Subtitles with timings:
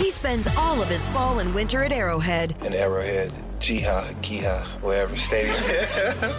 [0.00, 5.14] He spends all of his fall and winter at Arrowhead in Arrowhead, Jiha, Giha, wherever
[5.14, 5.54] stadium.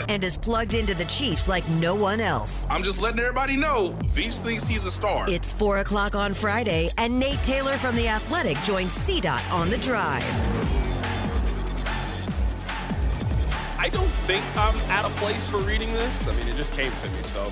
[0.10, 2.66] and is plugged into the Chiefs like no one else.
[2.72, 5.30] I'm just letting everybody know, Veach thinks he's a star.
[5.30, 9.78] It's 4 o'clock on Friday, and Nate Taylor from The Athletic joins CDOT on the
[9.78, 10.26] drive.
[13.78, 16.28] I don't think I'm at a place for reading this.
[16.28, 17.52] I mean, it just came to me, so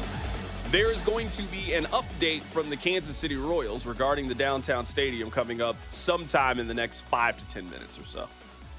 [0.72, 4.86] there is going to be an update from the Kansas City Royals regarding the downtown
[4.86, 8.28] stadium coming up sometime in the next five to 10 minutes or so.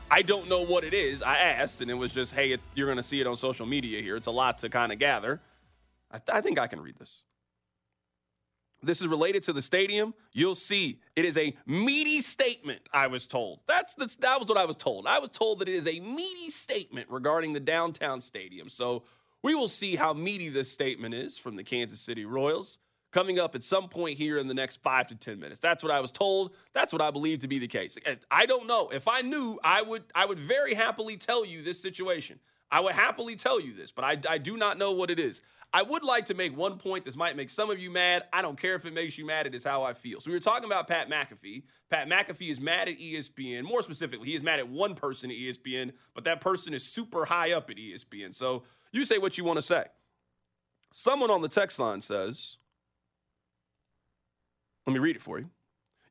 [0.08, 1.20] I don't know what it is.
[1.20, 4.02] I asked, and it was just, hey, you're going to see it on social media
[4.02, 4.14] here.
[4.14, 5.40] It's a lot to kind of gather.
[6.12, 7.24] I, th- I think I can read this.
[8.82, 10.14] This is related to the stadium.
[10.32, 13.60] You'll see it is a meaty statement, I was told.
[13.66, 15.08] That's the, that was what I was told.
[15.08, 18.68] I was told that it is a meaty statement regarding the downtown stadium.
[18.68, 19.02] So
[19.42, 22.78] we will see how meaty this statement is from the Kansas City Royals
[23.12, 25.60] coming up at some point here in the next five to 10 minutes.
[25.60, 26.54] That's what I was told.
[26.74, 27.98] That's what I believe to be the case.
[28.30, 28.88] I don't know.
[28.90, 32.38] If I knew, I would, I would very happily tell you this situation.
[32.70, 35.40] I would happily tell you this, but I, I do not know what it is.
[35.72, 37.04] I would like to make one point.
[37.04, 38.24] This might make some of you mad.
[38.32, 39.46] I don't care if it makes you mad.
[39.46, 40.20] It is how I feel.
[40.20, 41.62] So we were talking about Pat McAfee.
[41.88, 43.62] Pat McAfee is mad at ESPN.
[43.62, 47.26] More specifically, he is mad at one person at ESPN, but that person is super
[47.26, 48.34] high up at ESPN.
[48.34, 49.84] So you say what you want to say.
[50.92, 52.56] Someone on the text line says,
[54.86, 55.50] let me read it for you.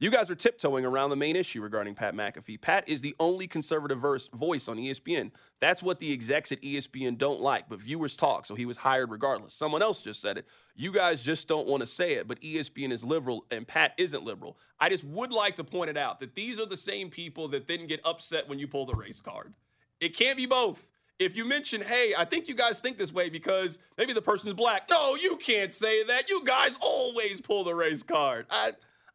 [0.02, 2.62] You guys are tiptoeing around the main issue regarding Pat McAfee.
[2.62, 5.32] Pat is the only conservative voice on ESPN.
[5.60, 9.12] That's what the execs at ESPN don't like, but viewers talk, so he was hired
[9.12, 9.54] regardless.
[9.54, 10.48] Someone else just said it.
[10.74, 14.24] You guys just don't want to say it, but ESPN is liberal and Pat isn't
[14.24, 14.58] liberal.
[14.80, 17.68] I just would like to point it out that these are the same people that
[17.68, 19.54] then get upset when you pull the race card.
[20.00, 23.30] It can't be both if you mention, hey, I think you guys think this way
[23.30, 24.90] because maybe the person's black.
[24.90, 26.30] No, you can't say that.
[26.30, 28.46] You guys always pull the race card.
[28.50, 28.72] I,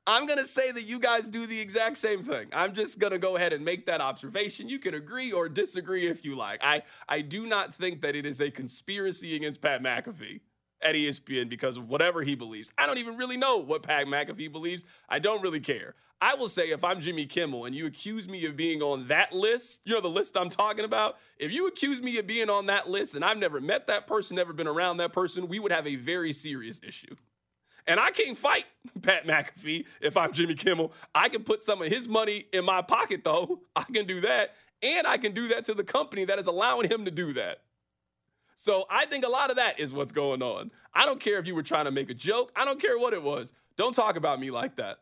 [0.06, 2.48] I'm going to say that you guys do the exact same thing.
[2.52, 4.68] I'm just going to go ahead and make that observation.
[4.68, 6.60] You can agree or disagree if you like.
[6.62, 10.40] I, I do not think that it is a conspiracy against Pat McAfee
[10.84, 12.70] at ESPN because of whatever he believes.
[12.76, 14.84] I don't even really know what Pat McAfee believes.
[15.08, 15.94] I don't really care.
[16.20, 19.32] I will say if I'm Jimmy Kimmel and you accuse me of being on that
[19.32, 22.66] list, you know the list I'm talking about, if you accuse me of being on
[22.66, 25.72] that list and I've never met that person, never been around that person, we would
[25.72, 27.14] have a very serious issue.
[27.86, 28.64] And I can't fight
[29.02, 30.92] Pat McAfee if I'm Jimmy Kimmel.
[31.14, 33.60] I can put some of his money in my pocket though.
[33.76, 34.54] I can do that.
[34.82, 37.62] And I can do that to the company that is allowing him to do that.
[38.64, 40.70] So I think a lot of that is what's going on.
[40.94, 42.50] I don't care if you were trying to make a joke.
[42.56, 43.52] I don't care what it was.
[43.76, 45.00] Don't talk about me like that.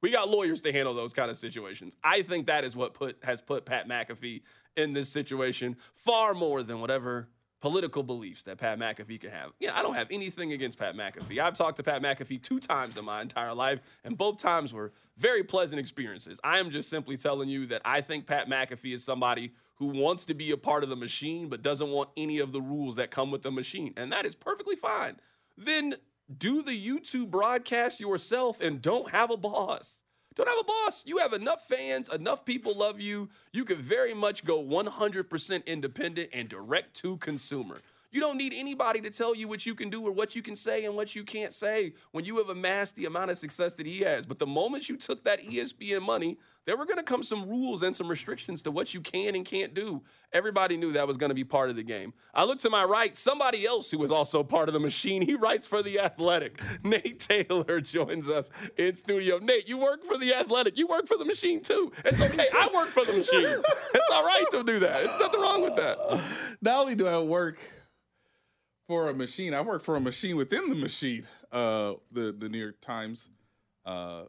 [0.00, 1.96] We got lawyers to handle those kind of situations.
[2.04, 4.42] I think that is what put has put Pat McAfee
[4.76, 7.26] in this situation far more than whatever
[7.60, 9.50] political beliefs that Pat McAfee can have.
[9.58, 11.40] Yeah, I don't have anything against Pat McAfee.
[11.40, 14.92] I've talked to Pat McAfee two times in my entire life, and both times were
[15.16, 16.38] very pleasant experiences.
[16.44, 20.24] I am just simply telling you that I think Pat McAfee is somebody who wants
[20.26, 23.10] to be a part of the machine but doesn't want any of the rules that
[23.10, 25.16] come with the machine, and that is perfectly fine.
[25.56, 25.94] Then
[26.36, 30.04] do the YouTube broadcast yourself and don't have a boss.
[30.34, 31.02] Don't have a boss.
[31.04, 33.28] You have enough fans, enough people love you.
[33.52, 37.80] You could very much go 100% independent and direct to consumer.
[38.10, 40.56] You don't need anybody to tell you what you can do or what you can
[40.56, 43.86] say and what you can't say when you have amassed the amount of success that
[43.86, 44.24] he has.
[44.24, 47.82] But the moment you took that ESPN money, there were going to come some rules
[47.82, 50.02] and some restrictions to what you can and can't do.
[50.32, 52.14] Everybody knew that was going to be part of the game.
[52.32, 55.22] I look to my right, somebody else who was also part of the machine.
[55.22, 56.62] He writes for The Athletic.
[56.82, 59.38] Nate Taylor joins us in studio.
[59.38, 60.78] Nate, you work for The Athletic.
[60.78, 61.92] You work for the machine too.
[62.06, 62.46] It's okay.
[62.54, 63.62] I work for the machine.
[63.94, 65.04] It's all right to do that.
[65.04, 65.98] There's nothing wrong with that.
[66.62, 67.58] Not only do I work
[68.88, 69.54] for a machine.
[69.54, 71.28] I work for a machine within the machine.
[71.52, 73.30] Uh, the the New York Times.
[73.86, 74.24] Uh,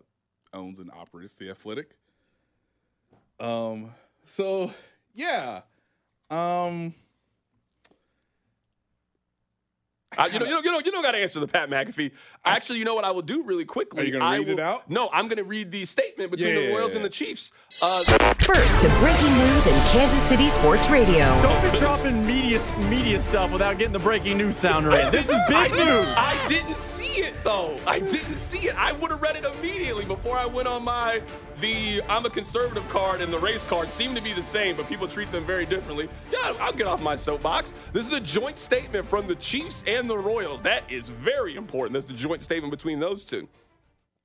[0.53, 1.91] owns and operates the Athletic.
[3.39, 3.91] Um,
[4.25, 4.71] so
[5.13, 5.61] yeah,
[6.29, 6.93] um,
[10.17, 12.11] I, you know, you know, you know, you don't got to answer the Pat McAfee.
[12.43, 14.01] Actually, you know what I will do really quickly.
[14.01, 14.89] Are you gonna I read it out?
[14.89, 16.97] No, I'm going to read the statement between Yeah, the Royals yeah.
[16.97, 17.51] and the Chiefs.
[17.81, 18.01] Uh,
[18.41, 21.25] First to breaking news in Kansas City sports radio.
[21.43, 22.59] Don't be dropping media
[22.89, 25.11] media stuff without getting the breaking news sound I right.
[25.11, 26.07] This is big I news.
[26.17, 27.77] I didn't see it though.
[27.85, 28.75] I didn't see it.
[28.75, 31.21] I would have read it immediately before I went on my
[31.59, 34.87] the I'm a conservative card and the race card seem to be the same, but
[34.87, 36.09] people treat them very differently.
[36.31, 37.73] Yeah, I'll get off my soapbox.
[37.93, 40.61] This is a joint statement from the Chiefs and the Royals.
[40.61, 41.93] That is very important.
[41.93, 43.47] That's the joint statement between those two.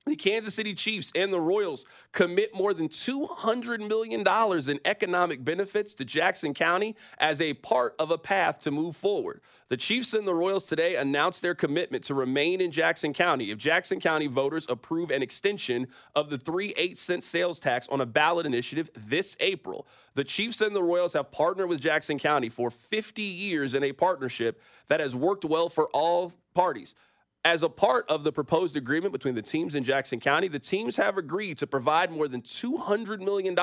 [0.06, 4.20] The Kansas City Chiefs and the Royals commit more than $200 million
[4.68, 9.40] in economic benefits to Jackson County as a part of a path to move forward.
[9.70, 13.56] The Chiefs and the Royals today announced their commitment to remain in Jackson County if
[13.56, 18.06] Jackson County voters approve an extension of the 3 8 cent sales tax on a
[18.06, 19.86] ballot initiative this April.
[20.16, 23.92] The Chiefs and the Royals have partnered with Jackson County for 50 years in a
[23.92, 26.94] partnership that has worked well for all parties.
[27.46, 30.96] As a part of the proposed agreement between the teams in Jackson County, the teams
[30.96, 33.54] have agreed to provide more than $200 million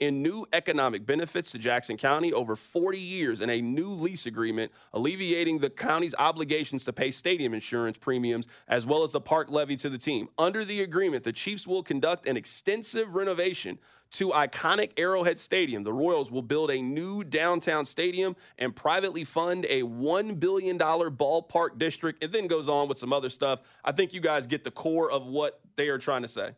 [0.00, 4.70] in new economic benefits to Jackson County over 40 years in a new lease agreement,
[4.92, 9.76] alleviating the county's obligations to pay stadium insurance premiums as well as the park levy
[9.76, 10.28] to the team.
[10.36, 13.78] Under the agreement, the Chiefs will conduct an extensive renovation
[14.12, 15.82] to iconic Arrowhead Stadium.
[15.84, 21.78] The Royals will build a new downtown stadium and privately fund a $1 billion ballpark
[21.78, 22.22] district.
[22.22, 23.60] It then goes on with some other stuff.
[23.84, 26.52] I think you guys get the core of what they are trying to say.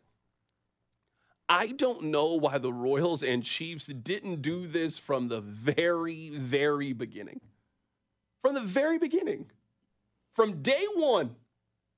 [1.49, 6.93] I don't know why the Royals and Chiefs didn't do this from the very, very
[6.93, 7.41] beginning.
[8.43, 9.47] From the very beginning.
[10.35, 11.35] From day one,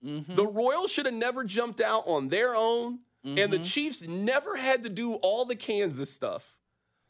[0.04, 0.36] mm-hmm.
[0.36, 4.84] the Royals should have never jumped out on their own, and the Chiefs never had
[4.84, 6.56] to do all the Kansas stuff.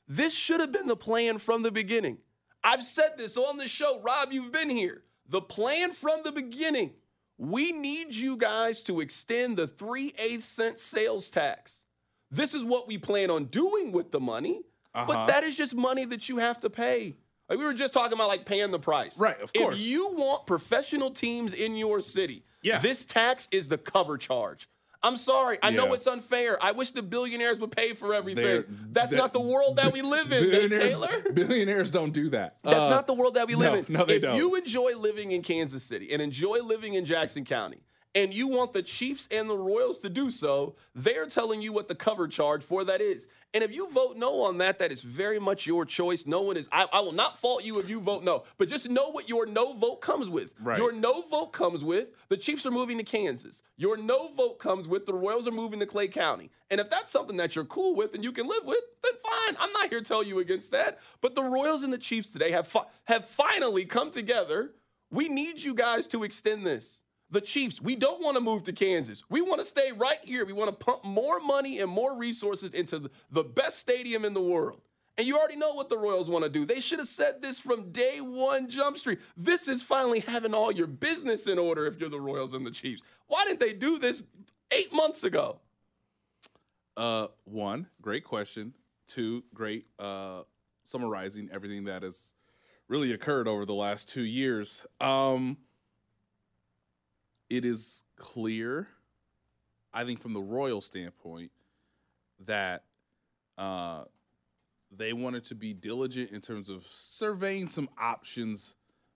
[0.07, 2.17] This should have been the plan from the beginning.
[2.63, 4.01] I've said this on the show.
[4.01, 5.03] Rob, you've been here.
[5.29, 6.91] The plan from the beginning.
[7.37, 11.83] We need you guys to extend the 3 8 cent sales tax.
[12.29, 14.61] This is what we plan on doing with the money,
[14.93, 15.05] Uh-huh.
[15.07, 17.15] but that is just money that you have to pay.
[17.49, 19.19] Like we were just talking about, like paying the price.
[19.19, 19.75] Right, of course.
[19.77, 22.79] If you want professional teams in your city, Yeah.
[22.79, 24.69] this tax is the cover charge.
[25.03, 25.57] I'm sorry.
[25.63, 26.57] I know it's unfair.
[26.63, 28.43] I wish the billionaires would pay for everything.
[28.43, 31.07] They're- That's that- not the world that we live in, billionaires, Taylor.
[31.33, 32.57] billionaires don't do that.
[32.63, 33.85] That's Uh, not the world that we live no, in.
[33.89, 34.35] no, they if don't.
[34.37, 37.81] you enjoy living in Kansas City and enjoy living in Jackson County,
[38.13, 41.87] and you want the Chiefs and the Royals to do so, they're telling you what
[41.87, 43.25] the cover charge for that is.
[43.53, 46.25] And if you vote no on that, that is very much your choice.
[46.25, 48.89] No one is, I, I will not fault you if you vote no, but just
[48.89, 50.51] know what your no vote comes with.
[50.61, 50.77] Right.
[50.77, 53.61] Your no vote comes with the Chiefs are moving to Kansas.
[53.77, 56.49] Your no vote comes with the Royals are moving to Clay County.
[56.69, 59.57] And if that's something that you're cool with and you can live with, then fine.
[59.59, 60.99] I'm not here to tell you against that.
[61.19, 64.71] But the Royals and the Chiefs today have fi- have finally come together.
[65.09, 67.03] We need you guys to extend this.
[67.31, 69.23] The Chiefs, we don't want to move to Kansas.
[69.29, 70.45] We want to stay right here.
[70.45, 74.41] We want to pump more money and more resources into the, best stadium in the
[74.41, 74.81] world.
[75.17, 76.65] And you already know what the Royals want to do.
[76.65, 79.19] They should have said this from day one, Jump Street.
[79.37, 82.71] This is finally having all your business in order if you're the Royals and the
[82.71, 83.01] Chiefs.
[83.27, 84.23] Why didn't they do this
[84.71, 85.59] eight months ago?
[86.97, 88.73] Uh, one, great question.
[89.07, 90.41] Two, great uh,
[90.83, 92.33] summarizing everything that has
[92.87, 94.85] really occurred over the last two years.
[94.99, 95.57] Um,
[97.51, 98.87] it is clear,
[99.93, 101.51] I think, from the royal standpoint,
[102.45, 102.85] that
[103.57, 104.05] uh,
[104.89, 108.75] they wanted to be diligent in terms of surveying some options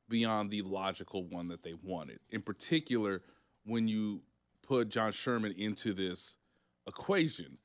[0.10, 2.20] beyond the logical one that they wanted.
[2.30, 3.22] In particular,
[3.66, 4.22] when you
[4.62, 6.38] put John Sherman into this
[6.86, 7.58] equation,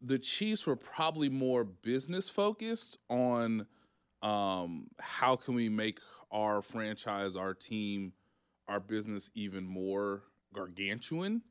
[0.00, 3.66] the Chiefs were probably more business focused on
[4.22, 5.98] um, how can we make
[6.30, 8.12] our franchise, our team,
[8.70, 10.22] our business even more
[10.54, 11.42] gargantuan.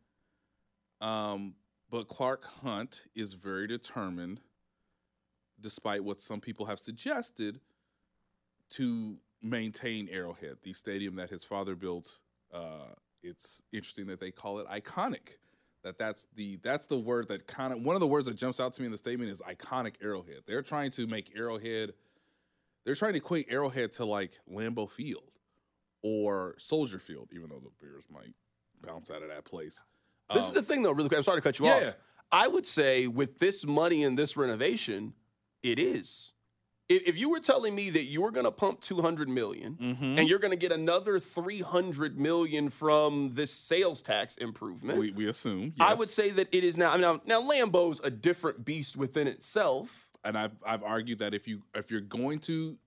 [1.02, 1.56] Um,
[1.92, 4.40] but Clark Hunt is very determined,
[5.60, 7.60] despite what some people have suggested,
[8.72, 12.20] to maintain Arrowhead, the stadium that his father built.
[12.54, 15.38] Uh, it's interesting that they call it iconic.
[15.84, 18.60] That that's the that's the word that kind of one of the words that jumps
[18.60, 20.42] out to me in the statement is iconic Arrowhead.
[20.46, 21.94] They're trying to make Arrowhead.
[22.86, 25.32] They're trying to equate Arrowhead to like Lambeau Field
[26.02, 28.34] or Soldier Field, even though the Bears might
[28.82, 29.84] bounce out of that place.
[30.34, 31.18] This is Um, the thing, though, really quick.
[31.18, 31.82] I'm sorry to cut you Yeah, off.
[31.82, 31.92] yeah.
[32.32, 35.14] I would say with this money and this renovation,
[35.64, 36.34] it is.
[36.88, 40.18] if, if you were telling me that you were going to pump 200 million Mm-hmm.
[40.20, 45.28] and you're going to get another 300 million from this sales tax improvement, We, we
[45.28, 45.74] assume.
[45.80, 46.96] I would say that it is now.
[46.98, 50.08] Now, now Lambeau's a different beast within itself.
[50.24, 52.78] and I've I've argued that if you if you're going to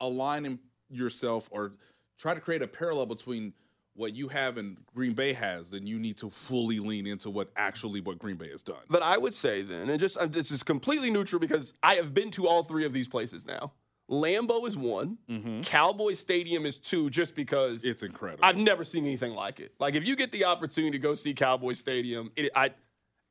[0.00, 1.74] align yourself or
[2.20, 3.54] try to create a parallel between
[3.94, 7.50] what you have and Green Bay has, then you need to fully lean into what
[7.56, 8.76] actually what Green Bay has done.
[8.88, 12.30] But I would say then, and just this is completely neutral because I have been
[12.32, 13.72] to all three of these places now.
[14.08, 15.60] Lambeau is one, mm-hmm.
[15.60, 18.44] Cowboy Stadium is two, just because It's incredible.
[18.44, 19.72] I've never seen anything like it.
[19.78, 22.70] Like if you get the opportunity to go see Cowboy Stadium, it, I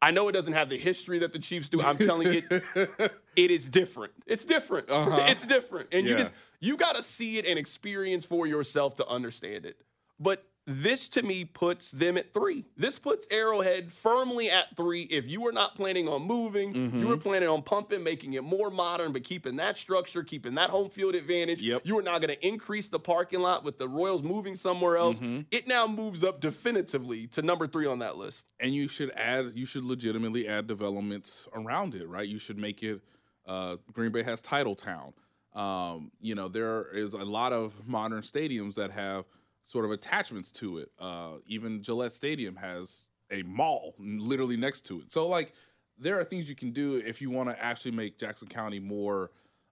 [0.01, 1.79] I know it doesn't have the history that the Chiefs do.
[1.82, 4.13] I'm telling you, it, it is different.
[4.25, 4.88] It's different.
[4.89, 6.24] It's different, and you Uh-huh.
[6.24, 9.77] Just you got to see it and experience for yourself to understand it.
[10.20, 12.63] But this to me puts them at three.
[12.77, 15.01] This puts Arrowhead firmly at three.
[15.03, 17.21] If you were not planning on moving, you were Mm-hmm.
[17.21, 21.15] planning on pumping, making it more modern, but keeping that structure, keeping that home field
[21.15, 21.61] advantage.
[21.61, 21.81] Yep.
[21.85, 25.19] You are now going to increase the parking lot with the Royals moving somewhere else.
[25.19, 25.41] Mm-hmm.
[25.49, 28.45] It now moves up definitively to number three on that list.
[28.59, 32.83] and you should add you should legitimately add developments around it right you should make
[32.83, 33.01] it
[33.47, 35.13] uh, green bay has Titletown
[35.55, 39.25] um, you know there is a lot of modern stadiums that have
[39.63, 40.91] sort of attachments to it.
[40.99, 45.11] Uh, even gillette stadium has a mall literally next to it.
[45.11, 45.53] So like
[45.97, 49.31] there are things you can do if you want to actually make jackson county more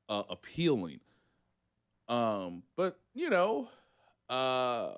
[0.09, 0.99] uh, appealing.
[2.07, 3.69] Um, but you know
[4.29, 4.91] uh,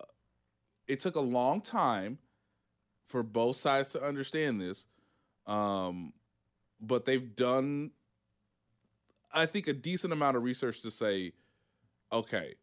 [0.88, 2.18] it took a long time
[3.06, 4.86] for both sides to understand this.
[5.48, 6.14] Um,
[6.80, 7.92] but they've done,
[9.34, 11.34] I think, a decent amount of research to say,
[12.12, 12.56] okay,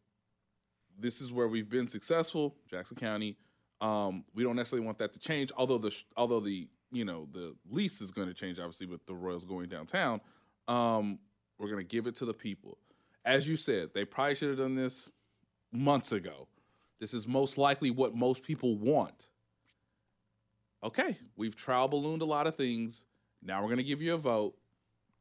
[0.99, 3.37] this is where we've been successful, Jackson County.
[3.81, 7.55] Um, we don't necessarily want that to change, although the although the you know the
[7.71, 10.21] lease is going to change, obviously, with the Royals going downtown.
[10.69, 11.19] Um,
[11.59, 12.79] we're going to give it to the people.
[13.25, 15.09] As you said, they probably should have done this
[15.73, 16.49] months ago.
[17.01, 19.27] This is most likely what most people want
[20.87, 23.07] okay, we've trial ballooned a lot of things.
[23.43, 24.55] Now we're going to give you a vote.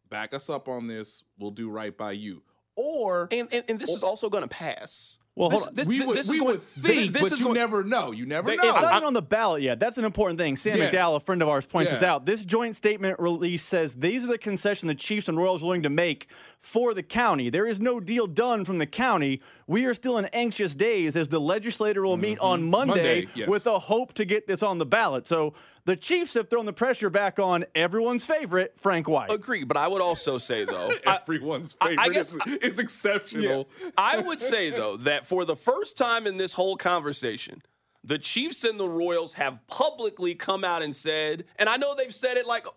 [0.10, 1.24] Back us up on this.
[1.40, 2.44] We'll do right by you.
[2.76, 5.20] Or And and, and this is also going to pass.
[5.38, 5.76] Well, this, hold on.
[5.76, 7.84] this- we would, this is we going- would think, this but is you going- never
[7.84, 8.14] know.
[8.14, 8.64] You never They- know.
[8.64, 9.82] It's not I'm- even on the ballot yet.
[9.82, 10.56] That's an important thing.
[10.56, 10.94] Sam Yes.
[10.94, 12.26] McDowell, a friend of ours, points this out.
[12.26, 15.84] This joint statement release says these are the concessions the Chiefs and Royals are willing
[15.84, 17.50] to make for the county.
[17.50, 19.42] There is no deal done from the county.
[19.68, 22.48] We are still in anxious days as the legislator will meet mm-hmm.
[22.48, 23.50] on Monday, Monday, yes.
[23.50, 25.28] with a hope to get this on the ballot.
[25.28, 25.54] So
[25.86, 29.32] the Chiefs have thrown the pressure back on everyone's favorite, Frank White.
[29.32, 33.70] Agree, but I would also say though, Everyone's I- favorite I guess- is, is exceptional.
[33.98, 37.62] I would say though that for the first time in this whole conversation,
[38.04, 42.14] the Chiefs and the Royals have publicly come out and said, and I know they've
[42.14, 42.68] said it like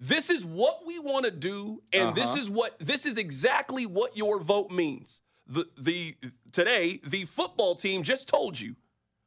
[0.00, 2.38] this is what we want to do and this uh-huh.
[2.38, 5.22] is what this is exactly what your vote means.
[5.46, 6.16] The the
[6.52, 8.76] today the football team just told you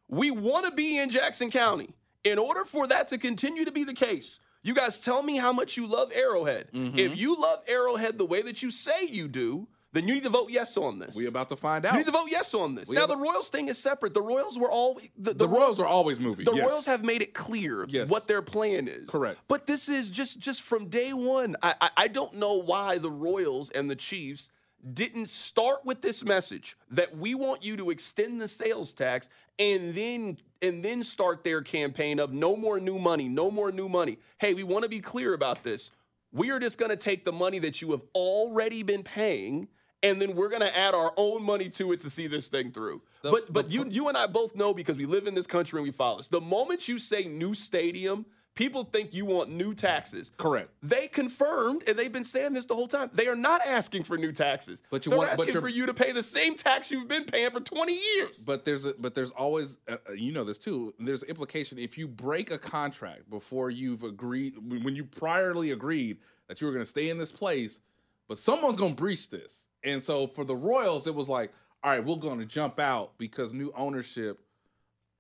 [0.10, 1.90] we want to be in Jackson County.
[2.32, 5.54] In order for that to continue to be the case, you guys tell me how
[5.54, 6.70] much you love Arrowhead.
[6.74, 6.98] Mm-hmm.
[7.00, 10.30] If you love Arrowhead the way that you say you do, then you need to
[10.30, 11.16] vote yes on this.
[11.16, 11.94] We about to find out.
[11.94, 12.90] You need to vote yes on this.
[12.90, 14.14] We now the Royals thing is separate.
[14.14, 16.44] The Royals were all the, the Royals are always moving.
[16.46, 16.70] the yes.
[16.70, 18.10] Royals have made it clear Yes.
[18.10, 19.10] what their plan is.
[19.10, 19.40] Correct.
[19.48, 21.56] But this is just just from day one.
[21.64, 24.50] I, I I don't know why the Royals and the Chiefs
[24.94, 29.30] didn't start with this message that we want you to extend the sales tax
[29.60, 33.88] and then and then start their campaign of no more new money, no more new
[33.90, 34.18] money.
[34.40, 35.92] Hey, we want to be clear about this.
[36.32, 39.68] We are just going to take the money that you have already been paying
[40.04, 42.72] and then we're going to add our own money to it to see this thing
[42.72, 43.02] through.
[43.24, 45.48] The- but the but you you and I both know because we live in this
[45.48, 46.28] country and we follow this.
[46.28, 48.26] The moment you say new stadium,
[48.58, 50.32] people think you want new taxes.
[50.36, 50.72] Correct.
[50.82, 53.12] They confirmed, and they've been saying this the whole time.
[53.14, 54.82] They are not asking for new taxes.
[54.90, 57.52] But you They're want- asking for you to pay the same tax you've been paying
[57.52, 58.40] for 20 years.
[58.40, 60.94] But there's a, but there's always uh, uh, you know this too.
[61.00, 66.18] There's implication if you break a contract before you've agreed when when you priorly agreed
[66.48, 67.80] that you were going to stay in this place,
[68.28, 69.68] but someone's going to breach this.
[69.84, 73.18] And so for the Royals, it was like, all right, we're going to jump out
[73.20, 74.40] because new ownership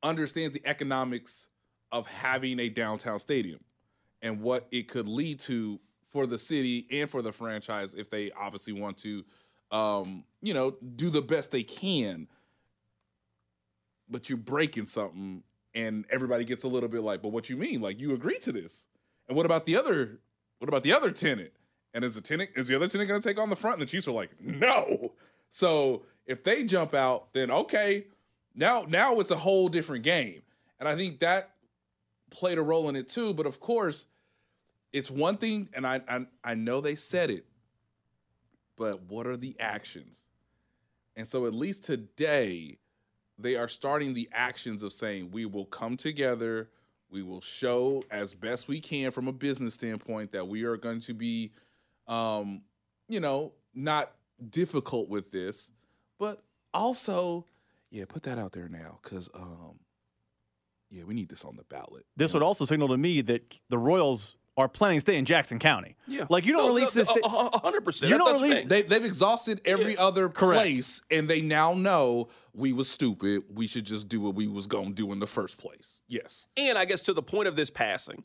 [0.02, 1.50] understands the economics
[1.92, 3.60] of having a downtown stadium
[4.22, 8.32] and what it could lead to for the city and for the franchise if they
[8.32, 9.24] obviously want to
[9.72, 12.28] um, you know, do the best they can.
[14.10, 15.44] But you're breaking something
[15.76, 17.82] and everybody gets a little bit like but what you mean?
[17.82, 18.86] Like you agreed to this.
[19.28, 20.20] And what about the other
[20.60, 21.52] what about the other tenant?
[21.94, 23.80] And is the tenant is the other tenant going to take on the front?
[23.80, 25.14] And the chiefs are like no.
[25.50, 28.06] So if they jump out then okay.
[28.56, 30.42] Now now it's a whole different game.
[30.80, 31.52] And i think that
[32.30, 34.08] played a role in it too but of course
[34.94, 37.46] it's one thing and i i, I know they said it
[38.78, 40.28] but what are the actions?
[41.16, 42.78] And so, at least today,
[43.38, 46.70] they are starting the actions of saying, we will come together,
[47.10, 51.00] we will show as best we can from a business standpoint that we are going
[51.02, 51.52] to be,
[52.08, 52.62] um,
[53.10, 54.12] you know, not
[54.50, 55.72] difficult with this,
[56.20, 56.44] but
[56.74, 57.46] also,
[57.90, 59.80] yeah, put that out there now because, um,
[60.90, 62.06] yeah, we need this on the ballot.
[62.16, 65.60] This would also signal to me that the Royals are planning to stay in Jackson
[65.60, 65.96] County.
[66.08, 66.26] Yeah.
[66.30, 67.10] Like you don't No, release no, this.
[67.24, 68.10] hundred percent.
[68.12, 68.68] You don't that's the release- thing.
[68.70, 70.60] They, they've exhausted every other Correct.
[70.62, 73.44] place, and they now know we was stupid.
[73.54, 76.02] We should just do what we was going to do in the first place.
[76.08, 76.48] Yes.
[76.58, 78.24] And I guess to the point of this passing,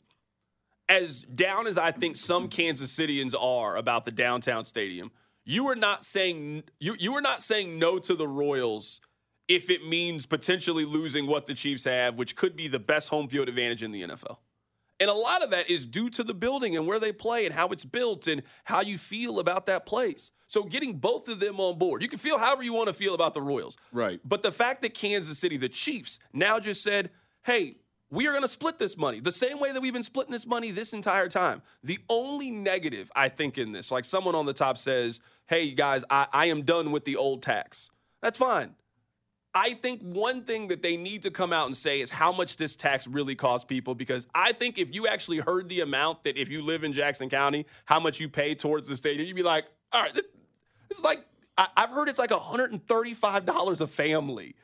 [0.89, 5.11] as down as I think some Kansas Citians are about the downtown stadium,
[5.45, 9.01] you are not saying you you are not saying no to the Royals
[9.47, 13.27] if it means potentially losing what the Chiefs have, which could be the best home
[13.27, 14.37] field advantage in the NFL.
[14.99, 17.53] And a lot of that is due to the building and where they play and
[17.53, 20.31] how it's built and how you feel about that place.
[20.47, 23.15] So getting both of them on board, you can feel however you want to feel
[23.15, 23.75] about the Royals.
[23.91, 24.19] Right.
[24.23, 27.09] But the fact that Kansas City, the Chiefs, now just said,
[27.43, 27.77] hey,
[28.11, 30.45] we are going to split this money the same way that we've been splitting this
[30.45, 31.63] money this entire time.
[31.83, 36.05] The only negative, I think, in this, like someone on the top says, hey, guys,
[36.11, 37.89] I, I am done with the old tax.
[38.21, 38.75] That's fine.
[39.55, 42.57] I think one thing that they need to come out and say is how much
[42.57, 46.37] this tax really costs people because I think if you actually heard the amount that
[46.37, 49.43] if you live in Jackson County, how much you pay towards the stadium, you'd be
[49.43, 50.23] like, all right, this,
[50.89, 51.23] this is like,
[51.55, 54.55] I, I've heard it's like $135 a family.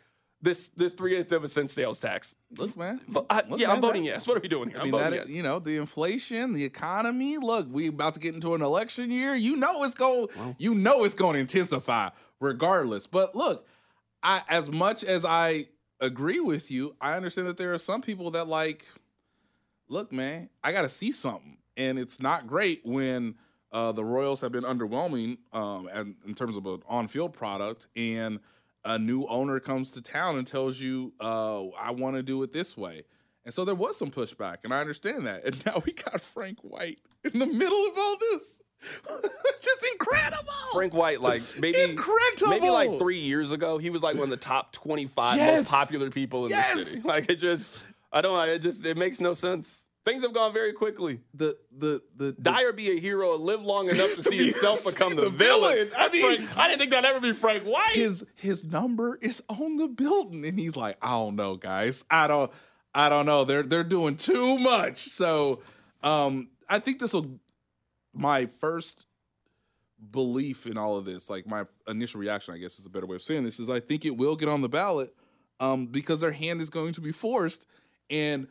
[0.42, 2.34] This this three eighths of a cent sales tax.
[2.58, 3.02] Look, man.
[3.10, 4.26] Vo- I- Look, yeah, man, I'm voting that- yes.
[4.28, 4.78] What are we doing here?
[4.78, 5.36] I I'm mean, voting that yes.
[5.36, 7.38] you know, the inflation, the economy.
[7.38, 9.36] Look, we about to get into an election year.
[9.36, 10.30] You know it's going.
[10.58, 13.06] You know it's going to intensify regardless.
[13.06, 13.68] But look,
[14.24, 15.68] I as much as I
[16.00, 18.86] agree with you, I understand that there are some people that like.
[19.92, 23.34] Look, man, I got to see something, and it's not great when
[23.72, 28.40] uh, the Royals have been underwhelming um, and, in terms of an on-field product, and
[28.86, 32.54] a new owner comes to town and tells you, uh, "I want to do it
[32.54, 33.04] this way."
[33.46, 35.44] And so there was some pushback, and I understand that.
[35.46, 38.62] And now we got Frank White in the middle of all this.
[39.62, 40.52] Just incredible.
[40.74, 42.48] Frank White, like maybe Incredible.
[42.50, 45.58] maybe like three years ago, he was like one of the top twenty-five Yes.
[45.58, 46.76] most popular people in Yes.
[46.76, 47.08] the city.
[47.08, 49.86] Like it just, I don't know, it just it makes no sense.
[50.06, 51.20] Things have gone very quickly.
[51.34, 54.38] The the the, the Dyer be a hero and live long enough to To see
[54.38, 55.74] be- himself become the, the villain.
[55.74, 55.92] villain.
[55.98, 57.92] I mean- Frank- I didn't think that'd ever be Frank White.
[57.94, 62.06] his his number is on the building, and he's like, I don't know, guys.
[62.10, 62.50] I don't
[62.96, 63.44] I don't know.
[63.44, 65.10] They're they're doing too much.
[65.10, 65.62] So
[66.02, 67.40] um I think this will
[68.14, 69.06] my first
[70.12, 73.16] belief in all of this, like my initial reaction, I guess is a better way
[73.16, 75.14] of saying this, is I think it will get on the ballot
[75.60, 77.66] um, because their hand is going to be forced.
[78.10, 78.48] And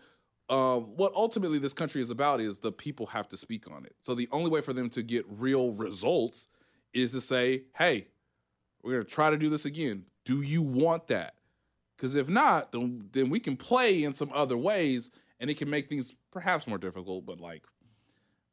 [0.49, 3.95] um, what ultimately this country is about is the people have to speak on it.
[4.01, 6.49] So the only way for them to get real results
[6.93, 8.09] is to say, hey,
[8.83, 10.05] we're going to try to do this again.
[10.25, 11.35] Do you want that?
[11.97, 15.69] Because if not, then, then we can play in some other ways and it can
[15.69, 17.27] make things perhaps more difficult.
[17.27, 17.65] But like,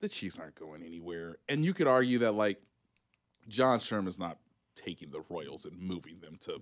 [0.02, 1.38] the Chiefs aren't going anywhere.
[1.48, 2.62] And you could argue that like
[3.48, 4.38] John Sherman's not
[4.76, 6.62] taking the Royals and moving them to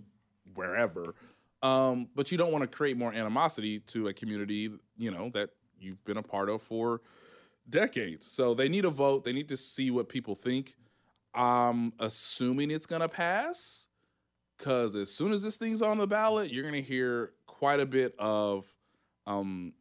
[0.54, 1.16] wherever.
[1.62, 5.52] Um, but you don't want to create more animosity to a community, you know, that
[5.80, 7.02] you've been a part of for
[7.70, 8.30] decades.
[8.30, 9.24] So they need a vote.
[9.24, 10.76] They need to see what people think.
[11.34, 13.88] I'm assuming it's gonna pass
[14.58, 18.14] because as soon as this thing's on the ballot, you're gonna hear quite a bit
[18.20, 18.72] of
[19.26, 19.74] um,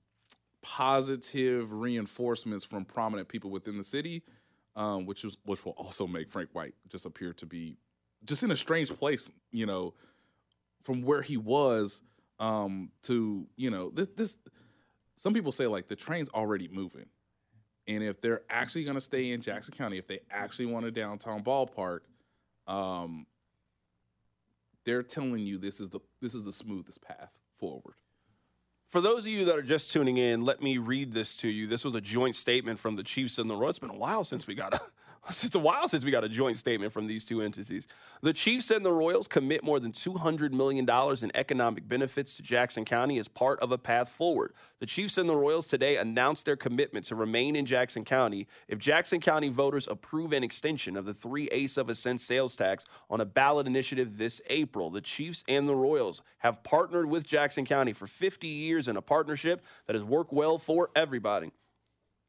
[0.62, 4.22] positive reinforcements from prominent people within the city,
[4.76, 7.76] um, which is which will also make Frank White just appear to be
[8.24, 9.94] just in a strange place, you know,
[10.80, 12.02] from where he was
[12.38, 14.08] um, to you know this.
[14.16, 14.38] this
[15.16, 17.06] some people say like the train's already moving.
[17.88, 20.90] And if they're actually going to stay in Jackson County, if they actually want a
[20.90, 22.00] downtown ballpark,
[22.68, 23.26] um,
[24.84, 27.94] they're telling you this is the this is the smoothest path forward.
[28.92, 31.66] For those of you that are just tuning in, let me read this to you.
[31.66, 33.76] This was a joint statement from the Chiefs and the Royals.
[33.76, 34.82] It's been a while since we got a
[35.28, 37.86] it's a while since we got a joint statement from these two entities.
[38.22, 40.88] The Chiefs and the Royals commit more than $200 million
[41.22, 44.52] in economic benefits to Jackson County as part of a path forward.
[44.80, 48.80] The Chiefs and the Royals today announced their commitment to remain in Jackson County if
[48.80, 52.84] Jackson County voters approve an extension of the three eighths of a cent sales tax
[53.08, 54.90] on a ballot initiative this April.
[54.90, 59.02] The Chiefs and the Royals have partnered with Jackson County for 50 years in a
[59.02, 61.52] partnership that has worked well for everybody.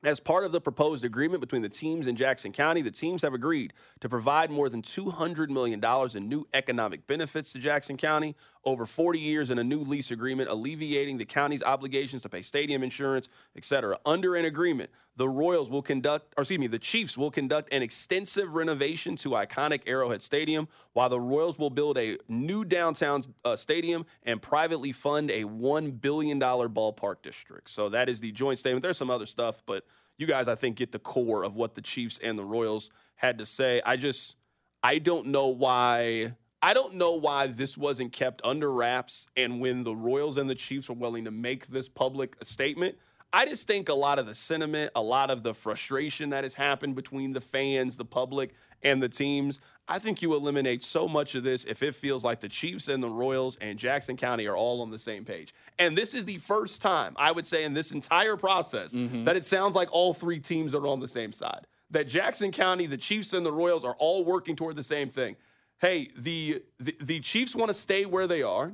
[0.03, 3.33] As part of the proposed agreement between the teams in Jackson County, the teams have
[3.33, 5.81] agreed to provide more than $200 million
[6.13, 8.35] in new economic benefits to Jackson County
[8.65, 12.83] over 40 years in a new lease agreement, alleviating the county's obligations to pay stadium
[12.83, 13.97] insurance, et cetera.
[14.05, 17.81] Under an agreement, the Royals will conduct, or excuse me, the Chiefs will conduct an
[17.81, 23.55] extensive renovation to iconic Arrowhead Stadium, while the Royals will build a new downtown uh,
[23.55, 27.69] stadium and privately fund a $1 billion ballpark district.
[27.69, 28.83] So that is the joint statement.
[28.83, 29.85] There's some other stuff, but
[30.17, 33.37] you guys, I think, get the core of what the Chiefs and the Royals had
[33.39, 33.81] to say.
[33.85, 34.37] I just,
[34.81, 36.35] I don't know why.
[36.61, 39.27] I don't know why this wasn't kept under wraps.
[39.35, 42.95] And when the Royals and the Chiefs were willing to make this public statement,
[43.35, 46.53] I just think a lot of the sentiment, a lot of the frustration that has
[46.53, 51.33] happened between the fans, the public, and the teams, I think you eliminate so much
[51.33, 54.55] of this if it feels like the Chiefs and the Royals and Jackson County are
[54.55, 55.51] all on the same page.
[55.79, 59.23] And this is the first time, I would say, in this entire process mm-hmm.
[59.25, 61.65] that it sounds like all three teams are on the same side.
[61.89, 65.37] That Jackson County, the Chiefs, and the Royals are all working toward the same thing.
[65.79, 68.73] Hey, the, the, the Chiefs want to stay where they are.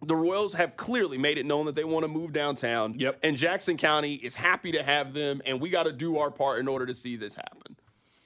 [0.00, 2.94] The Royals have clearly made it known that they want to move downtown.
[2.96, 3.18] Yep.
[3.22, 6.60] And Jackson County is happy to have them, and we got to do our part
[6.60, 7.76] in order to see this happen.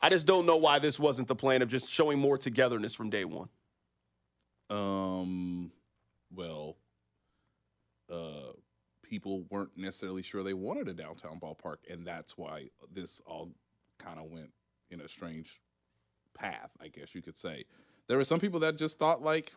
[0.00, 3.08] I just don't know why this wasn't the plan of just showing more togetherness from
[3.08, 3.48] day one.
[4.68, 5.70] Um,
[6.34, 6.76] well,
[8.12, 8.52] uh,
[9.02, 13.52] people weren't necessarily sure they wanted a downtown ballpark, and that's why this all
[13.98, 14.50] kind of went
[14.90, 15.60] in a strange
[16.34, 17.64] path, I guess you could say.
[18.08, 19.52] There were some people that just thought like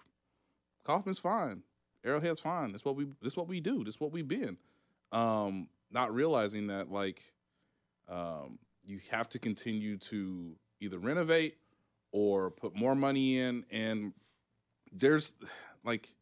[0.85, 1.63] Kauffman's fine,
[2.05, 2.71] Arrowhead's fine.
[2.71, 3.07] That's what we.
[3.21, 3.83] That's what we do.
[3.83, 4.57] That's what we've been.
[5.11, 7.21] Um, not realizing that like,
[8.07, 11.57] um, you have to continue to either renovate
[12.11, 14.13] or put more money in, and
[14.91, 15.35] there's
[15.83, 16.13] like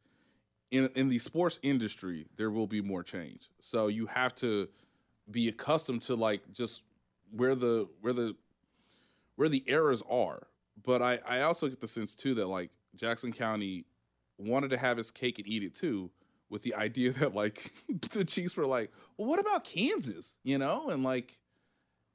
[0.73, 4.67] in in the sports industry there will be more change so you have to
[5.29, 6.81] be accustomed to like just
[7.31, 8.35] where the where the
[9.35, 10.47] where the errors are
[10.83, 13.85] but i i also get the sense too that like jackson county
[14.37, 16.11] wanted to have his cake and eat it too
[16.49, 17.73] with the idea that like
[18.11, 20.37] the chiefs were like well what about kansas?
[20.43, 20.89] You know?
[20.89, 21.39] And like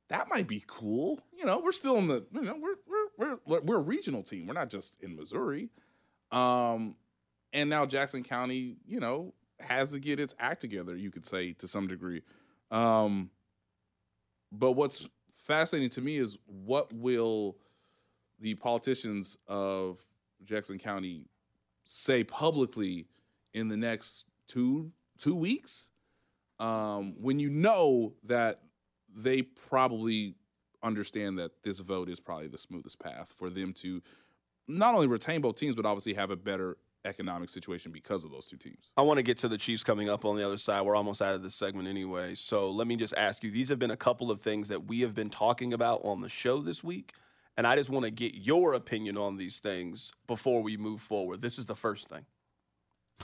[0.09, 1.21] that might be cool.
[1.37, 2.77] You know we're still in the you know we're
[3.19, 4.47] we're we're, we're a regional team.
[4.47, 5.71] We're not just in missouri.
[6.31, 6.97] Um,
[7.53, 11.53] and now Jackson County, you know, has to get its act together, you could say
[11.55, 12.23] to some degree.
[12.71, 13.31] Um,
[14.53, 17.57] but what's fascinating to me is what will
[18.39, 19.99] the politicians of
[20.45, 21.27] Jackson County
[21.91, 23.07] say publicly
[23.55, 25.91] in the next two two weeks
[26.61, 28.61] um, when you know that
[29.17, 30.35] they probably
[30.83, 34.03] understand that this vote is probably the smoothest path for them to
[34.69, 38.45] not only retain both teams but obviously have a better economic situation because of those
[38.45, 38.93] two teams.
[38.95, 40.83] I want to get to the Chiefs coming up on the other side.
[40.83, 42.35] We're almost out of this segment anyway.
[42.35, 45.01] So let me just ask you these have been a couple of things that we
[45.01, 47.15] have been talking about on the show this week.
[47.59, 51.43] And I just want to get your opinion on these things before we move forward.
[51.43, 52.25] This is the first thing.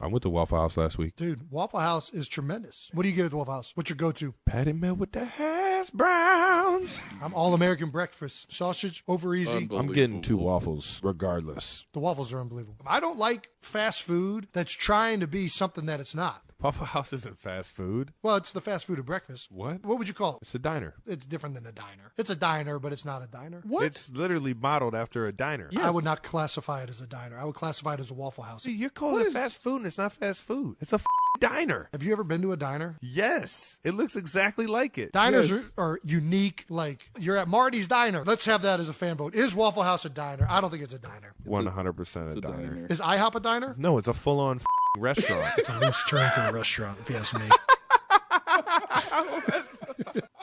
[0.00, 1.14] I went to Waffle House last week.
[1.14, 2.90] Dude, Waffle House is tremendous.
[2.92, 3.70] What do you get at the Waffle House?
[3.76, 4.34] What's your go-to?
[4.44, 7.00] Patty melt with the hash browns.
[7.22, 8.52] I'm all American breakfast.
[8.52, 9.68] Sausage over easy.
[9.70, 11.86] I'm getting two waffles regardless.
[11.92, 12.84] The waffles are unbelievable.
[12.84, 16.43] I don't like fast food that's trying to be something that it's not.
[16.60, 18.12] Waffle House isn't fast food.
[18.22, 19.50] Well, it's the fast food of breakfast.
[19.50, 19.84] What?
[19.84, 20.38] What would you call it?
[20.42, 20.94] It's a diner.
[21.06, 22.12] It's different than a diner.
[22.16, 23.62] It's a diner, but it's not a diner.
[23.66, 23.84] What?
[23.84, 25.70] It's literally modeled after a diner.
[25.78, 27.38] I would not classify it as a diner.
[27.38, 28.62] I would classify it as a Waffle House.
[28.64, 30.76] See, You're calling it fast food and it's not fast food.
[30.80, 31.06] It's a f-
[31.40, 31.88] diner.
[31.92, 32.96] Have you ever been to a diner?
[33.00, 33.80] Yes.
[33.84, 35.12] It looks exactly like it.
[35.12, 35.72] Diners Yes.
[35.76, 36.64] are, are unique.
[36.68, 38.24] Like you're at Marty's Diner.
[38.24, 39.34] Let's have that as a fan vote.
[39.34, 40.46] Is Waffle House a diner?
[40.48, 41.34] I don't think it's a diner.
[41.46, 42.86] 100% a, diner.
[42.88, 43.74] Is IHOP a diner?
[43.78, 44.60] No, it's a full on
[44.98, 45.52] restaurant.
[45.58, 47.46] It's a loose term for a restaurant, if you ask me.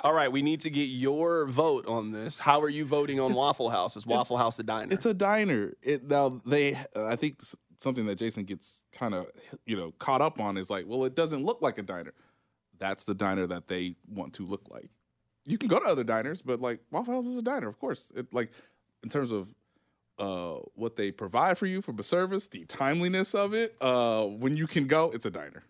[0.04, 2.40] All right, we need to get your vote on this.
[2.40, 3.96] How are you voting on Waffle House?
[3.96, 4.92] Is Waffle House a diner?
[4.92, 5.74] It's a diner.
[5.84, 9.28] It now they I think s- something that Jason gets kind of
[9.66, 12.14] you know caught up on is like, well, it doesn't look like a diner.
[12.78, 14.90] That's the diner that they want to look like.
[15.46, 18.12] You can go to other diners, but like Waffle House is a diner, of course.
[18.16, 18.52] It like
[19.04, 19.54] in terms of
[20.20, 23.76] uh, what they provide for you from a service, the timeliness of it.
[23.82, 25.64] Uh, when you can go, it's a diner.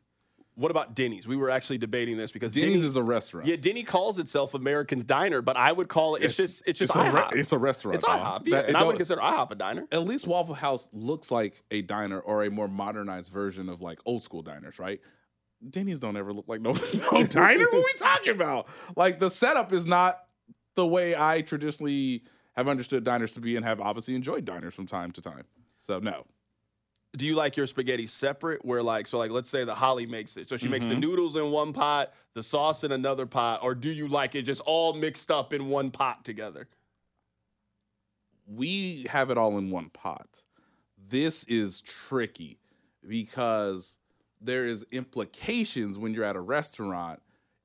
[0.56, 1.26] What about Denny's?
[1.26, 3.48] We were actually debating this because Denny's is a restaurant.
[3.48, 6.24] Yeah, Denny calls itself American's Diner, but I would call it.
[6.24, 7.36] It's, just it's just a, re- IHOP.
[7.36, 7.96] it's a restaurant.
[7.96, 8.06] It's.
[8.06, 8.42] IHOP.
[8.46, 9.88] Yeah, That- and I would consider IHOP a diner.
[9.92, 14.00] At least Waffle House looks like a diner or a more modernized version of like
[14.06, 15.00] old school diners, right?
[15.68, 16.74] Denny's don't ever look like no,
[17.12, 17.60] no diner.
[17.66, 18.68] What are we talking about?
[18.96, 20.20] Like the setup is not
[20.76, 22.24] the way I traditionally
[22.56, 25.46] have understood diners to be and have obviously enjoyed diners from time to time.
[25.78, 26.26] So no.
[27.18, 28.64] Do you like your spaghetti separate?
[28.64, 31.36] Where like so like let's say the Holly makes it, so she makes the noodles
[31.36, 34.94] in one pot, the sauce in another pot, or do you like it just all
[34.94, 36.68] mixed up in one pot together?
[38.48, 40.44] we have it all in one pot.
[41.10, 42.60] This is tricky
[43.08, 43.98] because
[44.40, 47.22] there is implications when you're at a restaurant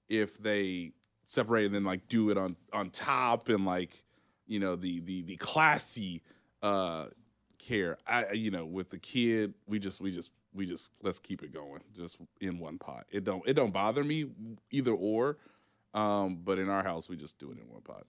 [0.09, 0.93] if they
[1.25, 4.05] separate and then like do it on on top and like
[4.47, 6.23] you know the the the classy
[6.63, 7.07] uh
[7.67, 7.99] care.
[8.07, 11.53] I you know with the kid we just we just we just let's keep it
[11.53, 13.07] going just in one pot.
[13.11, 14.27] It don't it don't bother me
[14.71, 15.39] either or.
[15.95, 18.05] Um, but in our house, we just do it in one pot.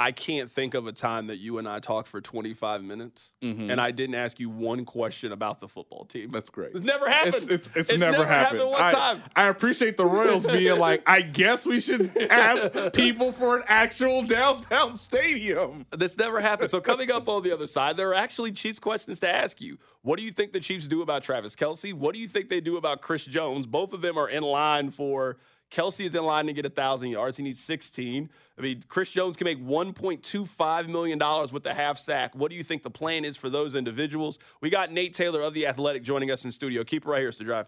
[0.00, 3.70] I can't think of a time that you and I talked for 25 minutes Mhm.
[3.70, 6.30] and I didn't ask you one question about the football team.
[6.30, 6.74] That's great.
[6.74, 7.34] It's never happened.
[7.34, 8.66] It's it's, it's, never, happened.
[8.68, 9.22] one I, time.
[9.36, 14.22] I appreciate the Royals being like, I guess we should ask people for an actual
[14.22, 15.84] downtown stadium.
[15.90, 16.70] That's never happened.
[16.70, 19.78] So coming up on the other side, there are actually Chiefs questions to ask you.
[20.02, 21.92] What do you think the Chiefs do about Travis Kelce?
[21.92, 23.66] What do you think they do about Chris Jones?
[23.66, 25.36] Both of them are in line for
[25.70, 27.36] Kelce is in line to get a thousand yards.
[27.36, 28.28] He needs 16.
[28.58, 32.34] I mean, Chris Jones can make 1.25 million dollars with the half sack.
[32.34, 34.38] What do you think the plan is for those individuals?
[34.60, 36.82] We got Nate Taylor of the Athletic joining us in studio.
[36.84, 37.66] Keep it right here, it's the drive.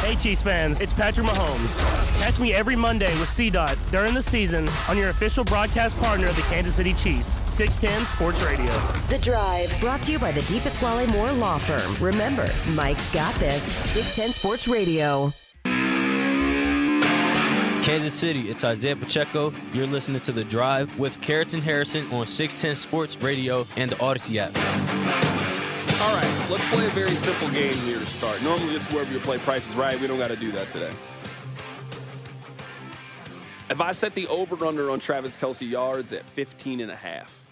[0.00, 1.76] Hey Chiefs fans, it's Patrick Mahomes.
[2.22, 6.36] Catch me every Monday with CDOT during the season on your official broadcast partner of
[6.36, 8.72] the Kansas City Chiefs, 610 Sports Radio.
[9.08, 12.02] The Drive, brought to you by the DiPasquale Moore Law Firm.
[12.02, 13.62] Remember, Mike's got this.
[13.62, 15.32] 610 Sports Radio.
[17.88, 19.50] Kansas City, it's Isaiah Pacheco.
[19.72, 24.36] You're listening to The Drive with Carrots Harrison on 610 Sports Radio and the Audacy
[24.36, 24.54] app.
[26.02, 28.42] All right, let's play a very simple game here to start.
[28.42, 29.98] Normally, this is where we play prices right.
[29.98, 30.92] We don't got to do that today.
[33.70, 37.46] If I set the over under on Travis Kelce yards at 15 and a half,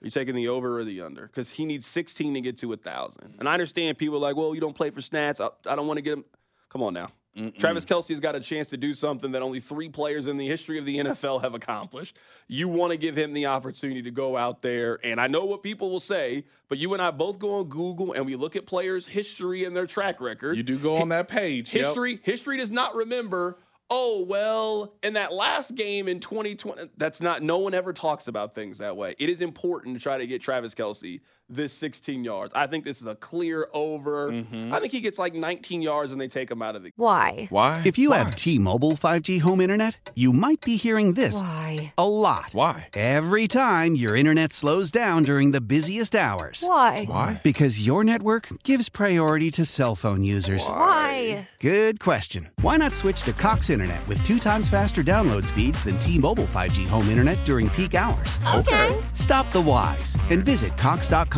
[0.00, 1.26] are you taking the over or the under?
[1.26, 3.34] Because he needs 16 to get to a 1,000.
[3.38, 5.38] And I understand people are like, well, you don't play for stats.
[5.38, 6.24] I, I don't want to get him.
[6.70, 7.10] Come on now.
[7.58, 10.78] Travis Kelce's got a chance to do something that only three players in the history
[10.78, 12.18] of the NFL have accomplished.
[12.48, 15.62] You want to give him the opportunity to go out there, and I know what
[15.62, 18.66] people will say, but you and I both go on Google and we look at
[18.66, 20.56] players' history and their track record.
[20.56, 21.74] You do go on that page.
[21.74, 21.86] yep.
[21.86, 23.58] History, history does not remember.
[23.90, 27.42] Oh well, in that last game in 2020, that's not.
[27.42, 29.14] No one ever talks about things that way.
[29.18, 32.52] It is important to try to get Travis Kelce this 16 yards.
[32.54, 34.30] I think this is a clear over.
[34.30, 34.72] Mm-hmm.
[34.72, 36.92] I think he gets like 19 yards and they take him out of the.
[36.96, 37.46] Why?
[37.50, 37.82] Why?
[37.86, 41.92] If you have T-Mobile 5G home internet, you might be hearing this Why?
[41.96, 42.50] a lot.
[42.52, 42.88] Why?
[42.94, 46.64] Every time your internet slows down during the busiest hours.
[46.66, 47.04] Why?
[47.06, 47.40] Why?
[47.42, 50.66] Because your network gives priority to cell phone users.
[50.68, 51.48] Why?
[51.60, 52.48] Good question.
[52.62, 56.86] Why not switch to Cox Internet with two times faster download speeds than T-Mobile 5G
[56.86, 58.40] home internet during peak hours?
[58.54, 59.00] Okay.
[59.12, 61.37] Stop the whys and visit cox.com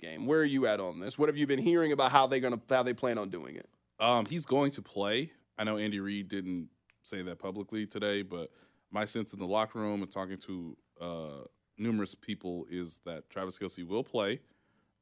[0.00, 0.26] Game.
[0.26, 1.18] Where are you at on this?
[1.18, 3.68] What have you been hearing about how they're gonna how they plan on doing it?
[4.00, 5.32] Um, he's going to play.
[5.58, 6.68] I know Andy Reid didn't
[7.02, 8.50] say that publicly today, but
[8.90, 11.44] my sense in the locker room and talking to uh,
[11.76, 14.40] numerous people is that Travis Kelce will play.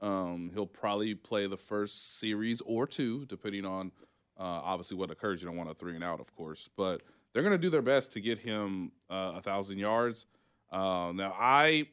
[0.01, 3.93] Um, he'll probably play the first series or two, depending on
[4.39, 5.41] uh, obviously what occurs.
[5.41, 7.83] You don't want a three and out, of course, but they're going to do their
[7.83, 10.27] best to get him uh, a thousand yards.
[10.71, 11.87] Uh, now I,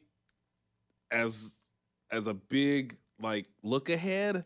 [1.10, 1.58] as
[2.14, 4.44] as a big like look ahead,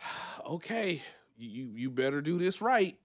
[0.46, 1.02] okay,
[1.36, 2.98] you you better do this right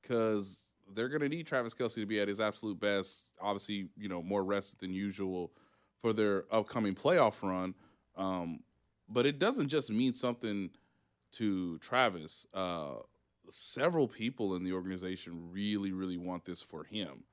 [0.00, 3.32] because they're gonna need Travis Kelce to be at his absolute best.
[3.40, 5.52] Obviously, you know more rest than usual
[6.00, 7.74] for their upcoming playoff run.
[8.16, 8.60] Um,
[9.08, 10.70] but it doesn't just mean something
[11.32, 12.46] to Travis.
[12.54, 12.94] Uh,
[13.50, 17.24] several people in the organization really, really want this for him.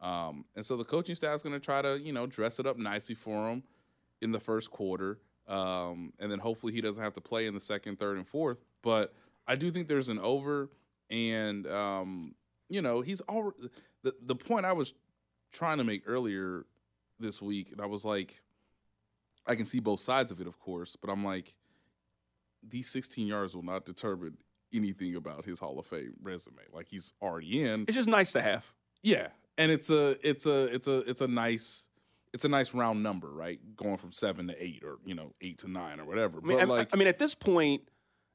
[0.00, 2.66] Um, and so the coaching staff is going to try to, you know, dress it
[2.66, 3.64] up nicely for him
[4.20, 5.18] in the first quarter.
[5.46, 8.58] Um, and then hopefully he doesn't have to play in the second, third, and fourth.
[8.82, 9.14] But
[9.46, 10.70] I do think there's an over.
[11.08, 12.34] And, um,
[12.68, 13.68] you know, he's already.
[14.02, 14.92] The, the point I was
[15.52, 16.66] trying to make earlier
[17.18, 18.42] this week, and I was like,
[19.46, 21.54] I can see both sides of it, of course, but I'm like,
[22.68, 24.38] these 16 yards will not determine
[24.74, 26.62] anything about his Hall of Fame resume.
[26.72, 27.84] Like he's already in.
[27.86, 28.72] It's just nice to have.
[29.02, 31.88] Yeah, and it's a it's a it's a it's a nice
[32.32, 33.58] it's a nice round number, right?
[33.76, 36.38] Going from seven to eight, or you know, eight to nine, or whatever.
[36.42, 37.82] I mean, but like, I mean, at this point,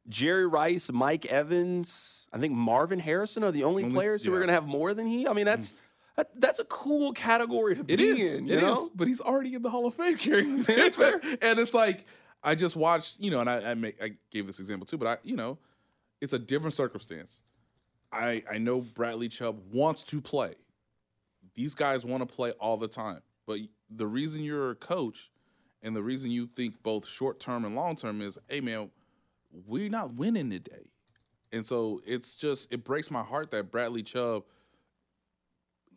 [0.09, 4.37] Jerry Rice, Mike Evans, I think Marvin Harrison are the only, Only- players who are
[4.37, 5.27] going to have more than he.
[5.27, 5.75] I mean, that's mm.
[6.17, 8.39] that, that's a cool category to It be is.
[8.39, 8.47] in.
[8.47, 8.73] You It know?
[8.73, 8.89] is.
[8.95, 10.17] But he's already in the Hall of Fame.
[10.61, 11.21] That's fair.
[11.41, 12.05] and it's like
[12.43, 15.07] I just watched, you know, and I I, make, I gave this example too, but
[15.07, 15.59] I, you know,
[16.19, 17.41] it's a different circumstance.
[18.11, 20.55] I I know Bradley Chubb wants to play.
[21.53, 25.31] These guys want to play all the time, but the reason you're a coach
[25.81, 28.91] and the reason you think both short term and long term is, hey man,
[29.51, 30.91] we're not winning today.
[31.51, 34.43] And so it's just it breaks my heart that Bradley Chubb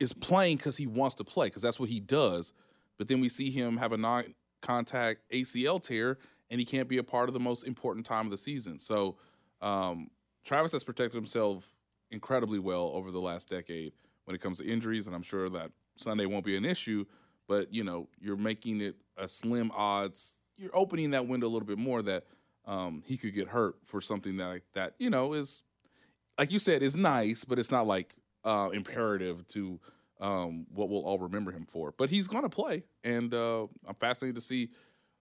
[0.01, 2.53] is playing because he wants to play because that's what he does.
[2.99, 6.19] But then we see him have a non-contact ACL tear,
[6.51, 8.79] and he can't be a part of the most important time of the season.
[8.79, 9.17] So
[9.61, 10.11] um,
[10.45, 11.75] Travis has protected himself
[12.11, 13.93] incredibly well over the last decade
[14.25, 17.05] when it comes to injuries, and I'm sure that Sunday won't be an issue.
[17.49, 20.41] But you know, you're making it a slim odds.
[20.57, 22.25] You're opening that window a little bit more that
[22.67, 25.63] um, he could get hurt for something that that you know is
[26.39, 29.79] like you said, is nice, but it's not like uh, imperative to
[30.21, 31.93] um, what we'll all remember him for.
[31.97, 34.71] But he's going to play, and uh, I'm fascinated to see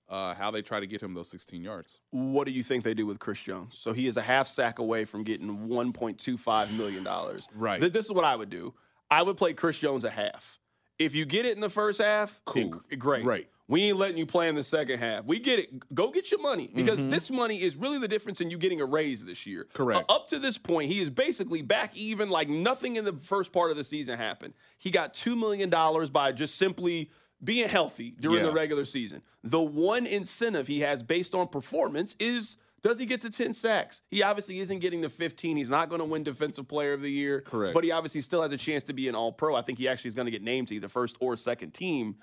[0.10, 2.00] uh, how they try to get him those 16 yards.
[2.12, 3.78] What do you think they do with Chris Jones?
[3.78, 7.48] So he is a half sack away from getting 1.25 million dollars.
[7.56, 7.80] Right.
[7.80, 8.74] Th- This is what I would do.
[9.12, 10.60] I would play Chris Jones a half.
[11.00, 12.72] If you get it in the first half, Cool.
[12.92, 13.26] inc- great.
[13.26, 13.48] Right.
[13.68, 15.26] We ain't letting you play in the second half.
[15.26, 15.94] We get it.
[15.96, 17.10] Go get your money because Mhm.
[17.10, 19.68] this money is really the difference in you getting a raise this year.
[19.74, 20.10] Correct.
[20.10, 23.52] Uh, up to this point, he is basically back even like nothing in the first
[23.54, 24.54] part of the season happened.
[24.78, 25.70] He got $2 million
[26.12, 27.10] by just simply
[27.44, 28.48] being healthy during Yeah.
[28.48, 29.22] the regular season.
[29.44, 34.02] The one incentive he has based on performance is does he get to 10 sacks?
[34.12, 35.56] He obviously isn't getting to 15.
[35.56, 37.42] He's not going to win Defensive Player of the Year.
[37.42, 37.74] Correct.
[37.74, 39.56] But he obviously still has a chance to be an All Pro.
[39.56, 42.18] I think he actually is going to get named to either first or second team.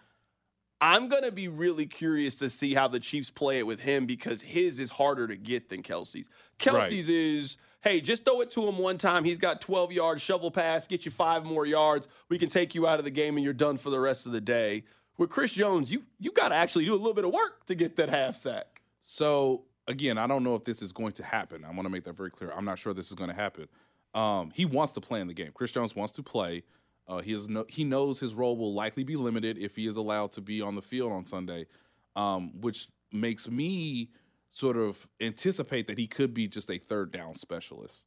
[0.83, 4.07] I'm going to be really curious to see how the Chiefs play it with him
[4.07, 6.29] because his is harder to get than Kelce's.
[6.59, 9.25] Kelce's is, hey, just throw it to him one time.
[9.25, 12.07] He's got 12 yards, shovel pass, get you five more yards.
[12.29, 14.33] We can take you out of the game and you're done for the rest of
[14.33, 14.85] the day.
[15.19, 17.75] With Chris Jones, you you got to actually do a little bit of work to
[17.75, 18.81] get that half sack.
[19.03, 21.65] So again, I don't know if this is going to happen.
[21.65, 22.53] I want to make that very clear.
[22.53, 23.69] I'm not sure this is going to happen.
[24.15, 25.51] Um, he wants to play in the game.
[25.53, 26.63] Chris Jones wants to play.
[27.07, 29.97] Uh, he is no, he knows his role will likely be limited if he is
[29.97, 31.67] allowed to be on the field on Sunday,
[32.15, 34.11] um, which makes me
[34.49, 38.07] sort of anticipate that he could be just a third down specialist.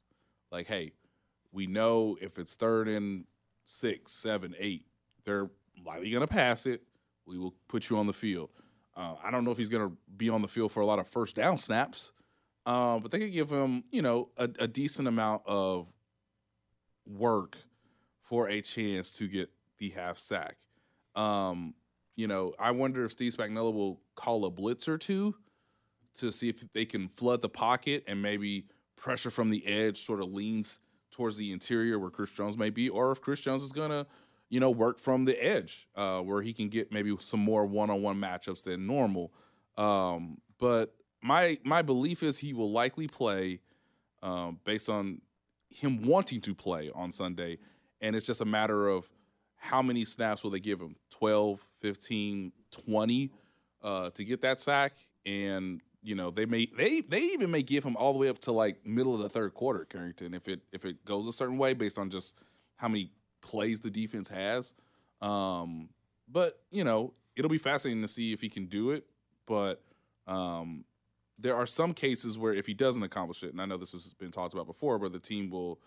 [0.51, 0.93] Like, hey,
[1.51, 3.25] we know if it's third and
[3.63, 4.85] six, seven, eight,
[5.25, 5.49] they're
[5.85, 6.83] likely going to pass it.
[7.25, 8.49] We will put you on the field.
[8.95, 10.99] Uh, I don't know if he's going to be on the field for a lot
[10.99, 12.11] of first down snaps,
[12.65, 15.87] uh, but they could give him, you know, a, a decent amount of
[17.05, 17.57] work
[18.21, 20.57] for a chance to get the half sack.
[21.15, 21.73] Um,
[22.15, 25.35] you know, I wonder if Steve Spagnuolo will call a blitz or two
[26.15, 30.21] to see if they can flood the pocket and maybe pressure from the edge sort
[30.21, 30.79] of leans
[31.11, 34.05] towards the interior where Chris Jones may be, or if Chris Jones is going to,
[34.49, 38.19] you know, work from the edge uh, where he can get maybe some more one-on-one
[38.19, 39.33] matchups than normal.
[39.77, 43.59] Um, but my my belief is he will likely play
[44.21, 45.21] um, based on
[45.69, 47.57] him wanting to play on Sunday,
[48.01, 49.09] and it's just a matter of
[49.55, 50.95] how many snaps will they give him?
[51.11, 53.31] 12 15 20
[53.81, 54.93] uh, to get that sack.
[55.25, 58.37] And you know they may they they even may give him all the way up
[58.39, 61.57] to like middle of the third quarter carrington if it if it goes a certain
[61.57, 62.35] way based on just
[62.75, 63.09] how many
[63.43, 64.73] plays the defense has
[65.21, 65.89] um
[66.27, 69.05] but you know it'll be fascinating to see if he can do it
[69.45, 69.83] but
[70.27, 70.85] um
[71.37, 74.13] there are some cases where if he doesn't accomplish it and i know this has
[74.13, 75.79] been talked about before where the team will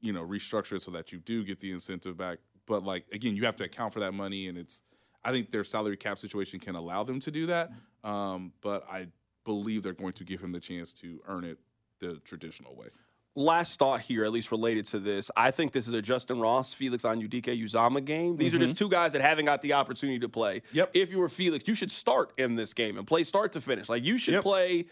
[0.00, 3.36] you know restructure it so that you do get the incentive back but like again,
[3.36, 4.82] you have to account for that money, and it's
[5.24, 7.70] I think their salary cap situation can allow them to do that.
[8.04, 9.08] Um, but I
[9.44, 11.58] believe they're going to give him the chance to earn it
[12.00, 12.88] the traditional way.
[13.34, 15.30] Last thought here, at least related to this.
[15.34, 18.36] I think this is a Justin Ross, Felix Anudike-Uzomah game.
[18.36, 20.60] These are just two guys that haven't got the opportunity to play.
[20.72, 20.90] Yep.
[20.92, 23.88] If you were Felix, you should start in this game and play start to finish.
[23.88, 24.86] Like you should play.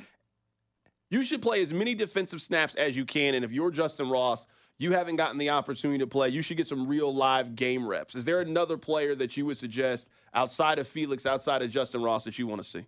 [1.10, 3.34] You should play as many defensive snaps as you can.
[3.34, 4.46] And if you're Justin Ross,
[4.78, 6.30] you haven't gotten the opportunity to play.
[6.30, 8.14] You should get some real live game reps.
[8.14, 12.24] Is there another player that you would suggest outside of Felix, outside of Justin Ross,
[12.24, 12.86] that you want to see?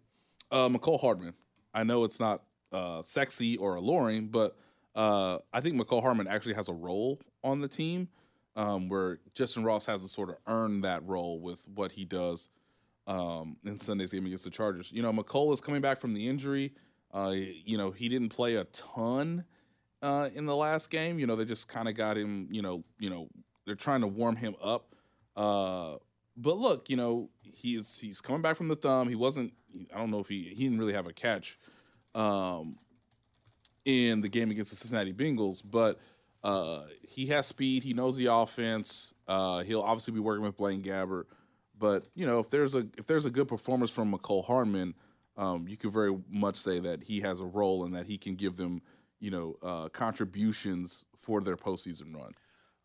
[0.51, 1.35] Uh, Mecole Hardman.
[1.75, 4.57] I know it's not uh, sexy or alluring, but
[4.95, 8.09] uh, I think Mecole Hardman actually has a role on the team
[8.57, 12.49] um, where Justin Ross has to sort of earn that role with what he does
[13.07, 14.93] um, in Sunday's game against the Chargers.
[14.93, 16.73] You know, McCole is coming back from the injury.
[17.13, 19.45] Uh, you know, he didn't play a ton
[20.03, 21.19] uh, in the last game.
[21.19, 22.49] You know, they just kind of got him.
[22.51, 23.29] You know, you know,
[23.65, 24.95] they're trying to warm him up.
[25.37, 25.97] Uh,
[26.37, 29.09] but look, you know, he's he's coming back from the thumb.
[29.09, 29.53] He wasn't.
[29.95, 31.59] I don't know if he he didn't really have a catch
[32.15, 32.79] um,
[33.85, 35.99] in the game against the Cincinnati Bengals, but
[36.45, 37.83] uh, he has speed.
[37.83, 39.15] He knows the offense.
[39.29, 41.25] Uh, he'll obviously be working with Blaine Gabbert.
[41.79, 44.95] But you know, if there's a if there's a good performance from Mecole Hardman,
[45.37, 48.37] um, you could very much say that he has a role and that he can
[48.37, 48.83] give them
[49.21, 52.33] you know uh, contributions for their postseason run.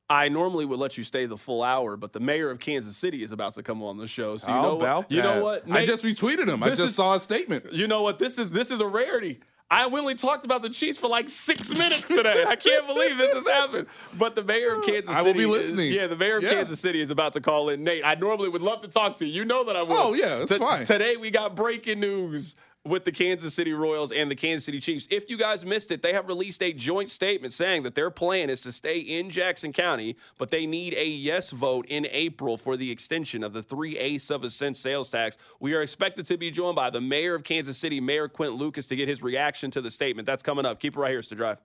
[0.10, 3.24] I normally would let you stay the full hour, but the mayor of Kansas City
[3.24, 4.38] is about to come on the show.
[4.38, 5.12] So you How know about what?
[5.12, 5.43] You know that?
[5.43, 5.72] what?
[5.72, 6.64] I just retweeted him.
[6.64, 7.74] I just is- saw a statement.
[7.74, 8.18] You know what?
[8.18, 9.41] This is this is a rarity.
[9.70, 12.45] I we only talked about the Chiefs for like six minutes today.
[12.47, 13.88] I can't believe this has happened.
[14.18, 15.30] But the mayor of Kansas City.
[15.30, 15.91] I will be is- listening.
[15.93, 16.53] yeah, the mayor of Yeah.
[16.53, 18.05] Kansas City is about to call in Nate.
[18.05, 19.34] I normally would love to talk to you.
[19.41, 19.91] You know that I would.
[19.91, 20.86] Oh, yeah, that's fine.
[20.86, 22.55] Today we got breaking news
[22.88, 25.08] with the Kansas City Royals and the Kansas City Chiefs.
[25.10, 28.50] If you guys missed it, they have released a joint statement saying that their plan
[28.50, 32.78] is to stay in Jackson County, but they need a yes vote in April for
[32.78, 35.38] the extension of the three eighths of a cent sales tax.
[35.60, 38.86] We are expected to be joined by the mayor of Kansas City, Mayor Quinton Lucas,
[38.88, 40.26] to get his reaction to the statement.
[40.26, 40.80] That's coming up.
[40.80, 41.20] Keep it right here.
[41.20, 41.58] It's the drive.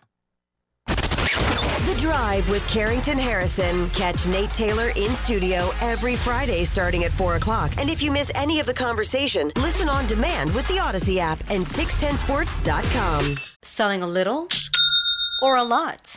[1.87, 3.91] The Drive with Carrington Harrison.
[3.91, 7.73] Catch Nate Taylor in studio every Friday starting at 4 o'clock.
[7.77, 11.43] And if you miss any of the conversation, listen on demand with the Audacy app
[11.51, 13.35] and 610sports.com.
[13.63, 14.47] Selling a little
[15.43, 16.17] or a lot?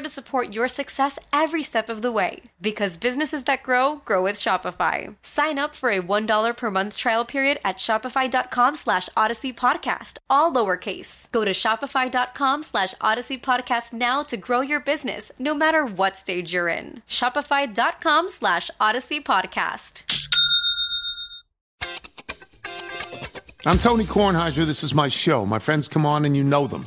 [0.00, 2.42] to support your success every step of the way.
[2.60, 5.14] Because businesses that grow, grow with Shopify.
[5.22, 10.52] Sign up for a $1 per month trial period at shopify.com slash audacy podcast, all
[10.52, 11.30] lowercase.
[11.30, 16.52] Go to shopify.com slash audacy podcast now to grow your business, no matter what stage
[16.52, 17.02] you're in.
[17.08, 20.04] Shopify.com slash audacy podcast.
[23.66, 24.64] I'm Tony Kornheiser.
[24.64, 25.44] This is my show.
[25.44, 26.86] My friends come on and you know them.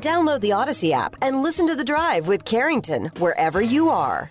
[0.00, 4.30] Download the Audacy app and listen to The Drive with Carrington wherever you are.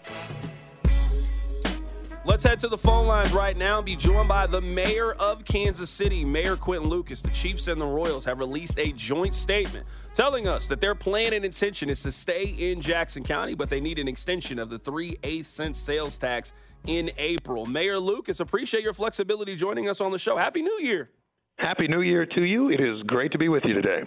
[2.26, 5.46] Let's head to the phone lines right now and be joined by the mayor of
[5.46, 7.22] Kansas City, Mayor Quinton Lucas.
[7.22, 11.34] The Chiefs and the Royals have released a joint statement telling us that their plan
[11.34, 14.78] and intention is to stay in Jackson County, but they need an extension of the
[14.80, 16.54] 3 8 cent sales tax
[16.86, 17.66] in April.
[17.66, 20.38] Mayor Lucas, appreciate your flexibility joining us on the show.
[20.38, 21.10] Happy New Year.
[21.58, 22.70] Happy New Year to you.
[22.70, 24.04] It is great to be with you today.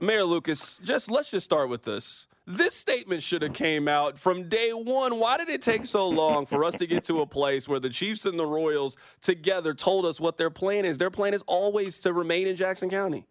[0.00, 2.26] Mayor Lucas, just let's just start with this.
[2.46, 5.18] This statement should have came out from day one.
[5.18, 7.90] Why did it take so long for us to get to a place where the
[7.90, 10.96] Chiefs and the Royals together told us what their plan is?
[10.96, 13.26] Their plan is always to remain in Jackson County.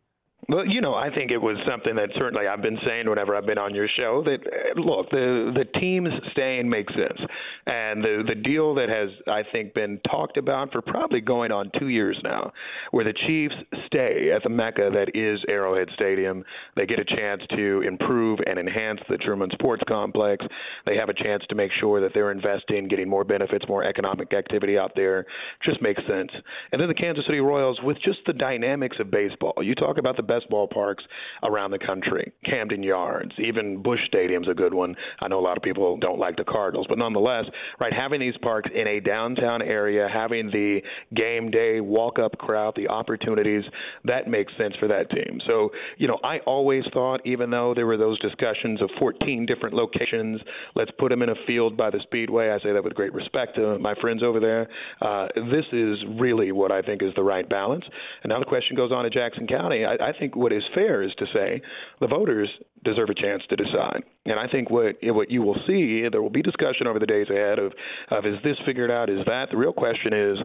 [0.48, 3.46] Well, you know, I think it was something that certainly I've been saying whenever I've
[3.46, 7.20] been on your show that uh, look, the the teams staying makes sense,
[7.68, 11.70] and the the deal that has I think been talked about for probably going on
[11.78, 12.52] two years now,
[12.92, 16.44] where the Chiefs stay at the mecca that is Arrowhead Stadium,
[16.76, 20.46] they get a chance to improve and enhance the Truman Sports Complex,
[20.86, 24.34] they have a chance to make sure that they're investing, getting more benefits, more economic
[24.34, 25.26] activity out there,
[25.64, 26.32] just makes sense.
[26.72, 29.54] And then the Kansas City Royals with just the dynamics of baseball.
[29.62, 31.02] You talk about the best ballparks
[31.44, 32.32] around the country.
[32.46, 34.96] Camden Yards, even Busch Stadium's a good one.
[35.22, 37.46] I know a lot of people don't like the Cardinals, but nonetheless,
[37.80, 40.80] right, having these parks in a downtown area, having the
[41.16, 43.64] game day walk up crowd, the opportunities,
[44.06, 45.40] that makes sense for that team.
[45.48, 49.76] So, you know, I always thought, even though there were those discussions of 14 different
[49.76, 50.40] locations,
[50.76, 52.50] let's put them in a field by the Speedway.
[52.50, 54.68] I say that with great respect to my friends over there.
[55.02, 57.86] Uh, this is really what I think is the right balance.
[58.24, 59.86] And now the question goes on to Jackson County.
[59.86, 61.62] I, I think what is fair is to say
[62.00, 62.50] the voters
[62.84, 64.04] deserve a chance to decide.
[64.26, 67.28] And I think what what you will see, there will be discussion over the days
[67.30, 67.74] ahead of,
[68.12, 69.48] of is this figured out, is that?
[69.50, 70.38] The real question is,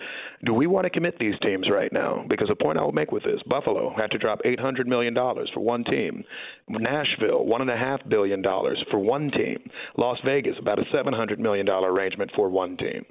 [0.45, 2.24] do we want to commit these teams right now?
[2.28, 5.61] Because the point I will make with this, Buffalo had to drop $800 million for
[5.61, 6.24] one team.
[6.68, 8.43] Nashville, $1.5 billion
[8.91, 9.59] for one team.
[9.99, 13.05] Las Vegas, about a $700 million arrangement for one team.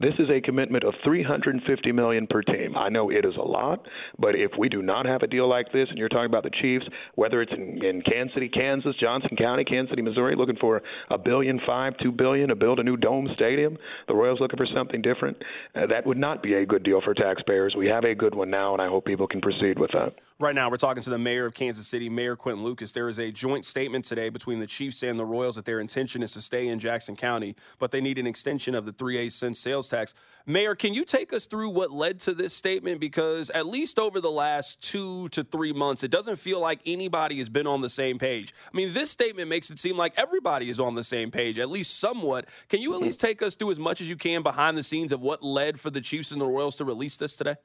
[0.00, 2.76] This is a commitment of 350 million per team.
[2.76, 3.86] I know it is a lot,
[4.18, 6.50] but if we do not have a deal like this, and you're talking about the
[6.60, 8.67] Chiefs, whether it's in, in Kansas City, Kansas,
[9.00, 12.82] Johnson County, Kansas City, Missouri, looking for a billion five, two billion to build a
[12.82, 15.36] new dome stadium, the Royals looking for something different,
[15.74, 17.74] uh, that would not be a good deal for taxpayers.
[17.76, 20.12] We have a good one now, and I hope people can proceed with that.
[20.40, 22.92] Right now, we're talking to the mayor of Kansas City, Mayor Quinton Lucas.
[22.92, 26.22] There is a joint statement today between the Chiefs and the Royals that their intention
[26.22, 29.56] is to stay in Jackson County, but they need an extension of the 3A cent
[29.56, 30.14] sales tax.
[30.46, 33.00] Mayor, can you take us through what led to this statement?
[33.00, 37.38] Because at least over the last two to three months, it doesn't feel like anybody
[37.38, 38.54] has been on the same page.
[38.72, 41.68] I mean, this statement makes it seem like everybody is on the same page, at
[41.68, 42.46] least somewhat.
[42.68, 43.06] Can you at hmm.
[43.06, 45.80] least take us through as much as you can behind the scenes of what led
[45.80, 47.56] for the Chiefs and the Royals to release this today?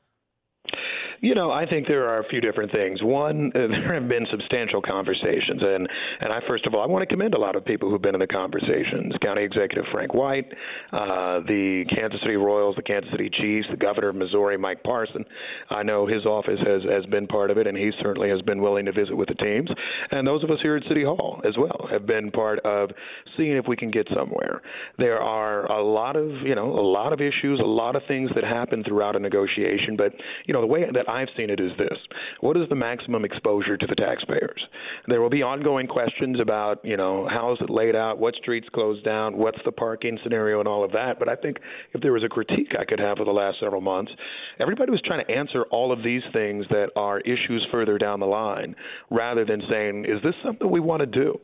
[1.24, 3.01] You know, I think there are a few different things.
[3.01, 5.88] One, there have been substantial conversations, and
[6.19, 8.13] and I first of all I want to commend a lot of people who've been
[8.13, 9.13] in the conversations.
[9.21, 10.51] County Executive Frank White,
[10.91, 15.24] uh, the Kansas City Royals, the Kansas City Chiefs, the Governor of Missouri, Mike Parson.
[15.69, 18.61] I know his office has has been part of it, and he certainly has been
[18.61, 19.69] willing to visit with the teams.
[20.11, 22.89] And those of us here at City Hall as well have been part of
[23.38, 24.61] seeing if we can get somewhere.
[24.97, 28.30] There are a lot of you know a lot of issues, a lot of things
[28.36, 30.11] that happen throughout a negotiation, but
[30.47, 31.97] you know the way that I've seen it is this
[32.39, 34.61] what is the maximum exposure to the taxpayers?
[35.07, 38.68] There will be ongoing questions about, you know, how is it laid out, what streets
[38.74, 41.20] closed down, what's the parking scenario, and all of that.
[41.20, 41.57] But I think
[41.93, 44.11] if there was a critique I could have for the last several months,
[44.59, 48.26] everybody was trying to answer all of these things that are issues further down the
[48.26, 48.76] line
[49.09, 51.38] rather than saying, is this something we want to do?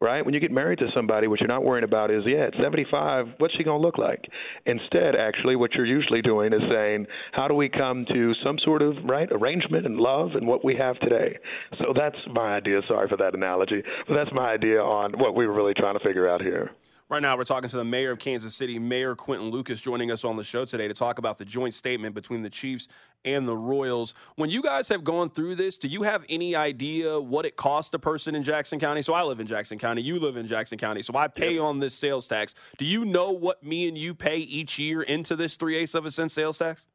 [0.00, 0.24] Right?
[0.24, 3.26] When you get married to somebody, what you're not worrying about is, yeah, at 75,
[3.38, 4.24] what's she going to look like?
[4.66, 8.82] Instead, actually, what you're usually doing is saying, how do we come to some sort
[8.82, 11.36] of right arrangement and love and what we have today?
[11.78, 12.80] So that's my idea.
[12.88, 16.04] Sorry for that analogy, but that's my idea on what we were really trying to
[16.04, 16.70] figure out here.
[17.08, 20.24] Right now, we're talking to the mayor of Kansas City, Mayor Quinton Lucas, joining us
[20.24, 22.88] on the show today to talk about the joint statement between the Chiefs
[23.24, 24.12] and the Royals.
[24.34, 27.94] When you guys have gone through this, do you have any idea what it costs
[27.94, 29.02] a person in Jackson County?
[29.02, 31.62] So I live in Jackson County, you live in Jackson County, so I pay yep.
[31.62, 32.56] on this sales tax.
[32.76, 36.06] Do you know what me and you pay each year into this three eighths of
[36.06, 36.88] a cent sales tax?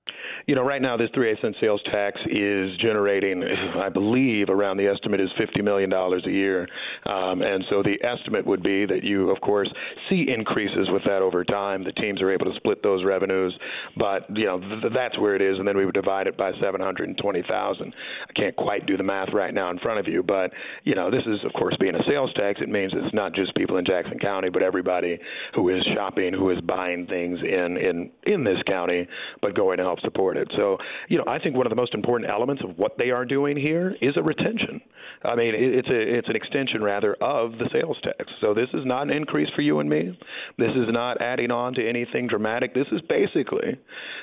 [0.47, 3.43] You know, right now this three eight cent sales tax is generating,
[3.75, 6.67] I believe, around the estimate is fifty million dollars a year,
[7.05, 9.71] um, and so the estimate would be that you, of course,
[10.09, 11.83] see increases with that over time.
[11.83, 13.57] The teams are able to split those revenues,
[13.97, 16.51] but you know th- that's where it is, and then we would divide it by
[16.61, 17.93] seven hundred and twenty thousand.
[18.29, 20.51] I can't quite do the math right now in front of you, but
[20.83, 22.59] you know this is, of course, being a sales tax.
[22.61, 25.19] It means it's not just people in Jackson County, but everybody
[25.55, 29.07] who is shopping, who is buying things in in in this county,
[29.41, 30.77] but going to help support So,
[31.09, 33.57] you know, I think one of the most important elements of what they are doing
[33.57, 34.81] here is a retention.
[35.23, 38.31] I mean, it's a it's an extension rather of the sales tax.
[38.39, 40.17] So this is not an increase for you and me.
[40.57, 42.73] This is not adding on to anything dramatic.
[42.73, 43.77] This is basically,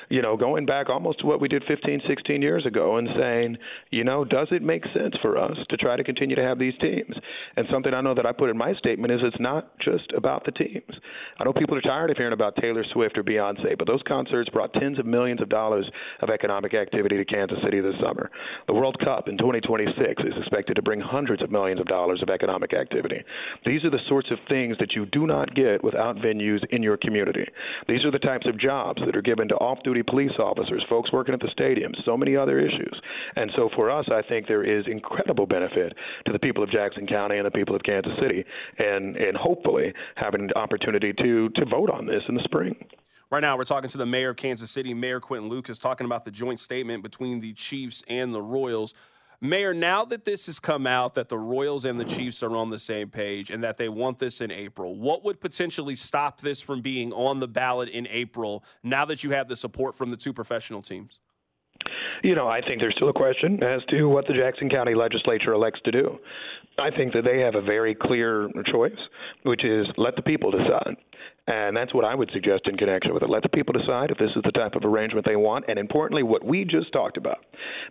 [0.09, 3.57] you know, going back almost to what we did 15, 16 years ago and saying,
[3.91, 6.77] you know, does it make sense for us to try to continue to have these
[6.81, 7.15] teams?
[7.55, 10.45] And something I know that I put in my statement is it's not just about
[10.45, 10.93] the teams.
[11.39, 14.49] I know people are tired of hearing about Taylor Swift or Beyonce, but those concerts
[14.49, 15.89] brought tens of millions of dollars
[16.21, 18.29] of economic activity to Kansas City this summer.
[18.67, 22.29] The World Cup in 2026 is expected to bring hundreds of millions of dollars of
[22.29, 23.23] economic activity.
[23.65, 26.97] These are the sorts of things that you do not get without venues in your
[26.97, 27.45] community.
[27.87, 31.11] These are the types of jobs that are given to off duty police officers, folks
[31.11, 33.01] working at the stadiums, so many other issues.
[33.35, 35.93] And so for us, I think there is incredible benefit
[36.25, 38.43] to the people of Jackson County and the people of Kansas City,
[38.77, 42.75] and, and hopefully having an opportunity to, to vote on this in the spring.
[43.31, 46.23] Right now, we're talking to the mayor of Kansas City, Mayor Quinton Lucas, talking about
[46.23, 48.95] the joint statement between the Chiefs and the Royals.
[49.39, 52.71] Mayor, now that this has come out that the Royals and the Chiefs are on
[52.71, 56.59] the same page and that they want this in April, what would potentially stop this
[56.59, 60.17] from being on the ballot in April now that you have the support from the
[60.17, 61.19] two professional teams?
[62.23, 65.53] You know, I think there's still a question as to what the Jackson County legislature
[65.53, 66.17] elects to do.
[66.79, 68.91] I think that they have a very clear choice,
[69.43, 70.97] which is let the people decide.
[71.49, 73.29] And that's what I would suggest in connection with it.
[73.29, 75.65] Let the people decide if this is the type of arrangement they want.
[75.67, 77.39] And importantly, what we just talked about.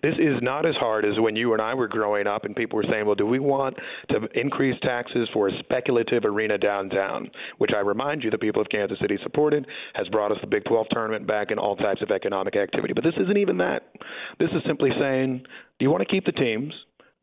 [0.01, 2.77] This is not as hard as when you and I were growing up and people
[2.77, 3.77] were saying, well, do we want
[4.11, 7.31] to increase taxes for a speculative arena downtown?
[7.59, 10.65] Which I remind you, the people of Kansas City supported, has brought us the Big
[10.67, 12.93] 12 tournament back and all types of economic activity.
[12.95, 13.91] But this isn't even that.
[14.39, 15.43] This is simply saying,
[15.79, 16.73] do you want to keep the teams?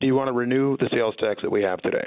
[0.01, 2.05] Do you want to renew the sales tax that we have today?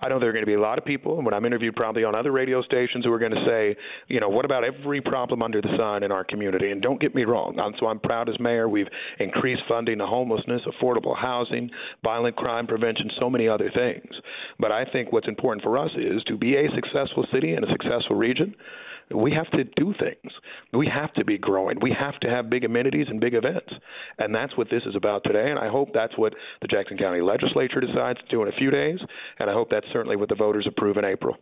[0.00, 1.76] I know there are going to be a lot of people, and when I'm interviewed
[1.76, 3.76] probably on other radio stations, who are going to say,
[4.08, 6.70] you know, what about every problem under the sun in our community?
[6.70, 7.58] And don't get me wrong.
[7.58, 8.68] I'm, so I'm proud as mayor.
[8.68, 8.88] We've
[9.20, 11.70] increased funding to homelessness, affordable housing,
[12.02, 14.10] violent crime prevention, so many other things.
[14.58, 17.70] But I think what's important for us is to be a successful city and a
[17.70, 18.54] successful region
[19.14, 20.32] we have to do things.
[20.72, 21.78] We have to be growing.
[21.80, 23.72] We have to have big amenities and big events.
[24.18, 25.50] And that's what this is about today.
[25.50, 28.70] And I hope that's what the Jackson County legislature decides to do in a few
[28.70, 28.98] days.
[29.38, 31.36] And I hope that's certainly what the voters approve in April.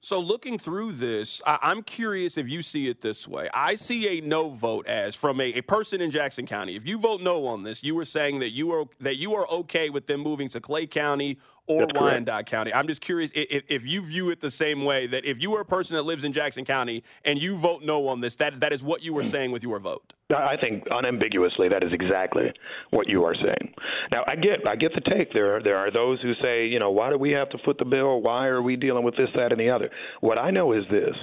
[0.00, 3.48] So, looking through this, I- am curious if you see it this way.
[3.52, 6.76] I see a no vote as from a, a, person in Jackson County.
[6.76, 9.48] If you vote no on this, you were saying that you are that you are
[9.48, 11.38] okay with them moving to Clay County
[11.68, 12.72] or That's Wyandotte County.
[12.72, 15.60] I'm just curious if, if you view it the same way that if you are
[15.60, 18.72] a person that lives in Jackson County and you vote no on this, that that
[18.72, 19.30] is what you were mm.
[19.30, 20.14] saying with your vote.
[20.30, 22.52] I think unambiguously that is exactly
[22.90, 23.72] what you are saying.
[24.12, 25.32] Now I get I get the take.
[25.32, 27.86] There there are those who say, you know, why do we have to foot the
[27.86, 28.20] bill?
[28.20, 29.90] Why are we dealing with this, that, and the other?
[30.20, 31.14] What I know is this.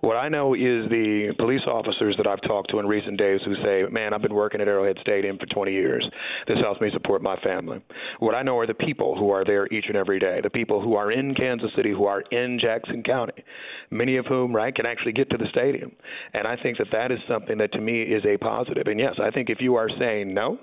[0.00, 3.54] What I know is the police officers that I've talked to in recent days who
[3.62, 6.06] say, man, I've been working at Arrowhead Stadium for 20 years.
[6.48, 7.82] This helps me support my family.
[8.18, 10.80] What I know are the people who are there each and every day, the people
[10.80, 13.44] who are in Kansas City, who are in Jackson County,
[13.90, 15.92] many of whom, right, can actually get to the stadium.
[16.32, 18.86] And I think that that is something that to me is a positive.
[18.86, 20.58] And yes, I think if you are saying no,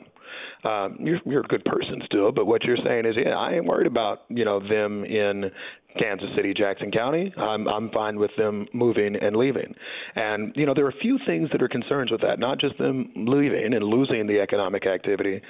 [0.64, 3.66] um, you're you're a good person still, but what you're saying is, yeah, I am
[3.66, 5.52] worried about you know them in
[5.98, 7.34] Kansas City, Jackson County.
[7.38, 9.74] I'm I'm fine with them moving and leaving.
[10.16, 12.78] And you know, there are a few things that are concerns with that, not just
[12.78, 15.42] them leaving and losing the economic activity,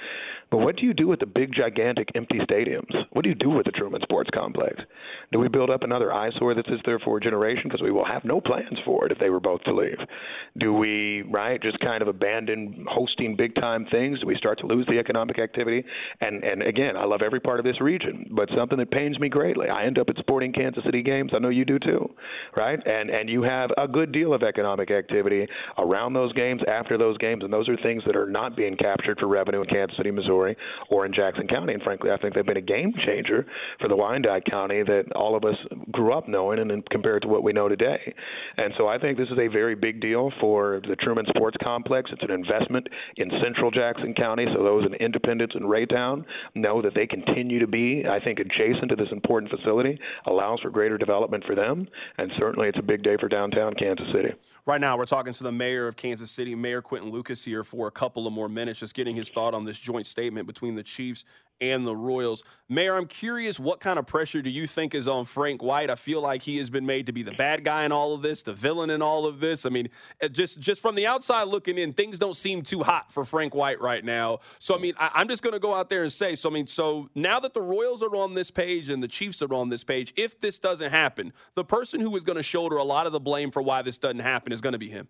[0.50, 2.92] but what do you do with the big gigantic empty stadiums?
[3.12, 4.80] What do you do with the Truman Sports Complex?
[5.32, 8.06] Do we build up another eyesore that sits there for a generation because we will
[8.06, 9.98] have no plans for it if they were both to leave?
[10.58, 14.20] Do we right just kind of abandon hosting big time things?
[14.20, 15.84] Do we start to lose the economic activity?
[16.20, 19.28] And and again, I love every part of this region, but something that pains me
[19.28, 19.68] greatly.
[19.68, 21.32] I end up at sporting Kansas City games.
[21.34, 22.10] I know you do too,
[22.56, 22.78] right?
[22.84, 25.46] And and you have a good deal of economic activity
[25.78, 29.18] around those games, after those games, and those are things that are not being captured
[29.18, 30.56] for revenue in Kansas City, Missouri,
[30.90, 31.74] or in Jackson County.
[31.74, 33.46] And frankly, I think they've been a game changer
[33.80, 35.56] for the Wyandotte County that all of us
[35.92, 38.14] grew up knowing, and then compared to what we know today.
[38.56, 42.10] And so I think this is a very big deal for the Truman Sports Complex.
[42.12, 46.24] It's an investment in Central Jackson County, so those in Independence and Raytown
[46.54, 50.70] know that they continue to be, I think, adjacent to this important facility allows for
[50.70, 51.86] greater development for them,
[52.18, 54.34] and certainly it's a big day for downtown Kansas City.
[54.66, 57.86] Right now, we're talking to the mayor of Kansas City, Mayor Quinton Lucas, here for
[57.86, 60.82] a couple of more minutes, just getting his thought on this joint statement between the
[60.82, 61.24] Chiefs
[61.60, 62.44] and the Royals.
[62.68, 65.88] Mayor, I'm curious, what kind of pressure do you think is on Frank White?
[65.88, 68.22] I feel like he has been made to be the bad guy in all of
[68.22, 69.64] this, the villain in all of this.
[69.64, 69.88] I mean,
[70.22, 73.54] uh, just just from the outside looking in, things don't seem too hot for Frank
[73.54, 74.40] White right now.
[74.58, 76.52] So, I mean, I, am just going to go out there and say, so I
[76.52, 79.70] mean, so now that the Royals are on this page and the Chiefs are on
[79.70, 83.06] this page, if this doesn't happen, the person who is going to shoulder a lot
[83.06, 85.08] of the blame for why this doesn't happen is going to be him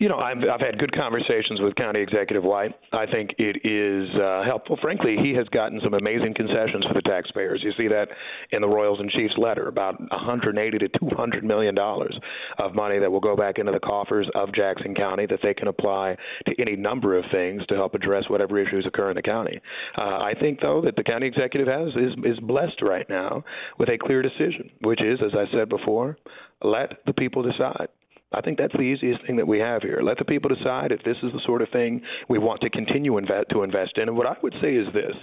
[0.00, 2.72] you know, I've, I've had good conversations with County Executive White.
[2.92, 4.78] I think it is uh, helpful.
[4.82, 7.60] Frankly, he has gotten some amazing concessions for the taxpayers.
[7.62, 8.08] You see that
[8.50, 12.18] in the Royals and Chiefs letter about 180 to 200 million dollars
[12.58, 15.68] of money that will go back into the coffers of Jackson County that they can
[15.68, 16.16] apply
[16.46, 19.60] to any number of things to help address whatever issues occur in the county.
[19.96, 23.44] Uh, I think, though, that the county executive has is is blessed right now
[23.78, 26.16] with a clear decision, which is, as I said before,
[26.62, 27.88] let the people decide.
[28.34, 30.00] I think that's the easiest thing that we have here.
[30.02, 33.16] Let the people decide if this is the sort of thing we want to continue
[33.18, 34.08] invest, to invest in.
[34.08, 35.14] And what I would say is this,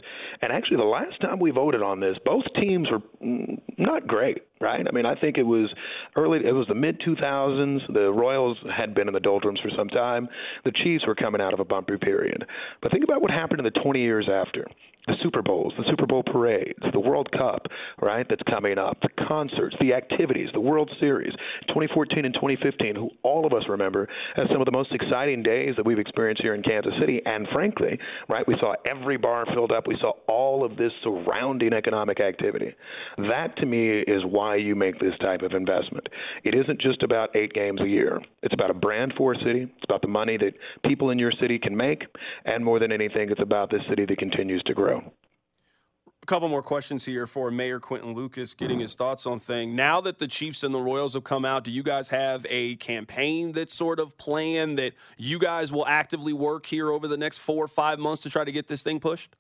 [0.41, 4.39] and actually the last time we voted on this, both teams were mm, not great,
[4.59, 4.85] right?
[4.87, 5.69] I mean, I think it was
[6.15, 7.93] early, it was the mid 2000s.
[7.93, 10.27] The Royals had been in the doldrums for some time.
[10.63, 12.45] The Chiefs were coming out of a bumpy period.
[12.81, 14.65] But think about what happened in the 20 years after
[15.07, 17.65] the Super Bowls, the Super Bowl parades, the World Cup,
[18.01, 21.33] right, that's coming up, the concerts, the activities, the World Series,
[21.69, 25.73] 2014 and 2015, who all of us remember as some of the most exciting days
[25.77, 27.21] that we've experienced here in Kansas City.
[27.25, 27.97] And frankly,
[28.29, 29.87] right, we saw every bar filled up.
[29.87, 32.73] We saw all of this surrounding economic activity.
[33.17, 36.07] That to me is why you make this type of investment.
[36.43, 38.19] It isn't just about eight games a year.
[38.43, 39.63] It's about a brand for a city.
[39.63, 40.53] It's about the money that
[40.87, 42.03] people in your city can make.
[42.45, 44.90] And more than anything, it's about this city that continues to grow.
[44.99, 49.75] A couple more questions here for Mayor Quinton Lucas, getting his thoughts on thing.
[49.75, 52.75] Now that the Chiefs and the Royals have come out, do you guys have a
[52.75, 57.39] campaign that sort of plan that you guys will actively work here over the next
[57.39, 59.35] four or five months to try to get this thing pushed?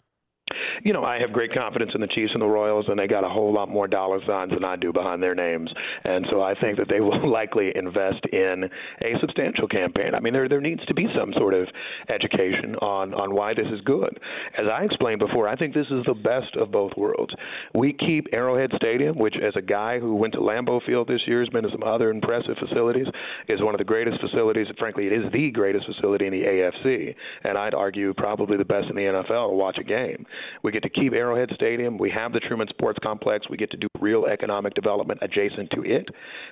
[0.83, 3.23] You know, I have great confidence in the Chiefs and the Royals, and they got
[3.23, 5.71] a whole lot more dollar signs than I do behind their names.
[6.03, 8.69] And so I think that they will likely invest in
[9.01, 10.15] a substantial campaign.
[10.15, 11.67] I mean, there there needs to be some sort of
[12.09, 14.19] education on on why this is good.
[14.57, 17.33] As I explained before, I think this is the best of both worlds.
[17.73, 21.39] We keep Arrowhead Stadium, which, as a guy who went to Lambeau Field this year,
[21.39, 23.07] has been to some other impressive facilities,
[23.47, 24.67] is one of the greatest facilities.
[24.77, 28.87] Frankly, it is the greatest facility in the AFC, and I'd argue probably the best
[28.89, 30.25] in the NFL to watch a game.
[30.63, 31.97] We get to keep Arrowhead Stadium.
[31.97, 33.49] We have the Truman Sports Complex.
[33.49, 36.07] We get to do real economic development adjacent to it.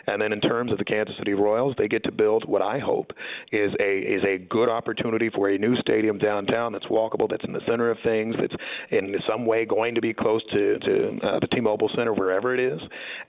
[0.07, 2.79] And then in terms of the Kansas City Royals, they get to build what I
[2.79, 3.11] hope
[3.51, 7.53] is a is a good opportunity for a new stadium downtown that's walkable, that's in
[7.53, 8.53] the center of things, that's
[8.91, 12.59] in some way going to be close to to uh, the T-Mobile Center wherever it
[12.59, 12.79] is,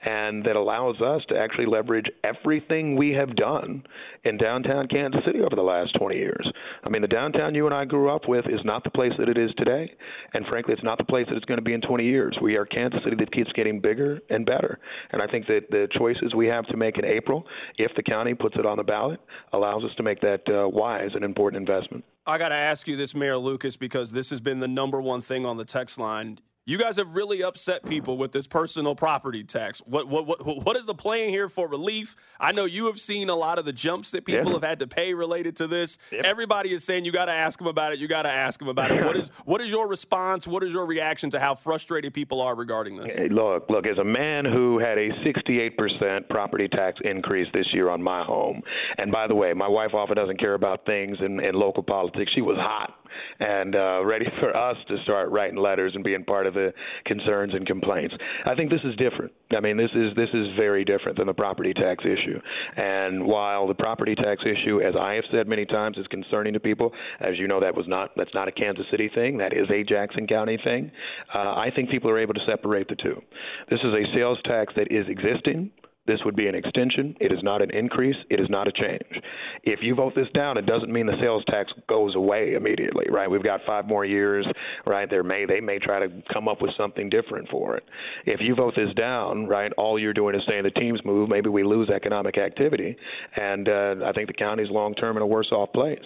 [0.03, 3.83] and that allows us to actually leverage everything we have done
[4.23, 6.51] in downtown Kansas City over the last 20 years.
[6.83, 9.29] I mean, the downtown you and I grew up with is not the place that
[9.29, 9.91] it is today,
[10.33, 12.37] and frankly, it's not the place that it's going to be in 20 years.
[12.41, 14.79] We are Kansas City that keeps getting bigger and better,
[15.11, 17.45] and I think that the choices we have to make in April,
[17.77, 19.19] if the county puts it on the ballot,
[19.53, 22.03] allows us to make that uh, wise and important investment.
[22.25, 25.21] I got to ask you this, Mayor Lucas, because this has been the number one
[25.21, 26.39] thing on the text line.
[26.63, 29.81] You guys have really upset people with this personal property tax.
[29.87, 32.15] What what what what is the plan here for relief?
[32.39, 34.87] I know you have seen a lot of the jumps that people have had to
[34.87, 35.97] pay related to this.
[36.11, 36.23] Yep.
[36.23, 37.99] Everybody is saying you got to ask them about it.
[37.99, 39.03] You got to ask them about it.
[39.03, 40.47] What is what is your response?
[40.47, 43.15] What is your reaction to how frustrated people are regarding this?
[43.15, 43.87] Hey, look, look.
[43.87, 48.61] As a man who had a 68% property tax increase this year on my home,
[48.99, 52.31] and by the way, my wife often doesn't care about things in, in local politics.
[52.35, 53.00] She was hot
[53.39, 56.73] and uh, ready for us to start writing letters and being part of the
[57.05, 58.13] concerns and complaints.
[58.45, 59.31] I think this is different.
[59.51, 62.39] I mean, this is this is very different than the property tax issue.
[62.77, 66.59] And while the property tax issue, as I have said many times, is concerning to
[66.59, 69.37] people, as you know, that was not that's not a Kansas City thing.
[69.37, 70.91] That is a Jackson County thing.
[71.33, 73.21] Uh, I think people are able to separate the two.
[73.69, 75.71] This is a sales tax that is existing.
[76.07, 77.15] This would be an extension.
[77.19, 78.15] It is not an increase.
[78.29, 79.23] It is not a change.
[79.63, 83.29] If you vote this down, it doesn't mean the sales tax goes away immediately, right?
[83.29, 84.45] We've got five more years,
[84.85, 85.07] right?
[85.07, 87.83] There may they may try to come up with something different for it.
[88.25, 91.29] If you vote this down, right, all you're doing is saying the teams move.
[91.29, 92.97] Maybe we lose economic activity,
[93.35, 95.99] and uh, I think the county's long term in a worse off place.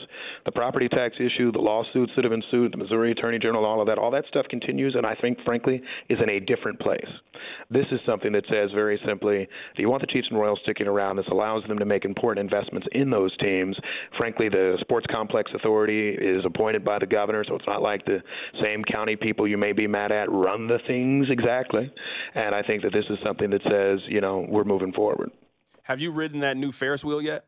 [0.43, 3.87] The property tax issue, the lawsuits that have ensued, the Missouri Attorney General, all of
[3.87, 7.07] that, all that stuff continues, and I think, frankly, is in a different place.
[7.69, 10.87] This is something that says very simply, the you want the Chiefs and Royals sticking
[10.87, 13.77] around, this allows them to make important investments in those teams.
[14.17, 18.17] Frankly, the Sports Complex Authority is appointed by the governor, so it's not like the
[18.63, 21.93] same county people you may be mad at run the things exactly.
[22.33, 25.29] And I think that this is something that says, you know, we're moving forward.
[25.83, 27.45] Have you ridden that new Ferris wheel yet?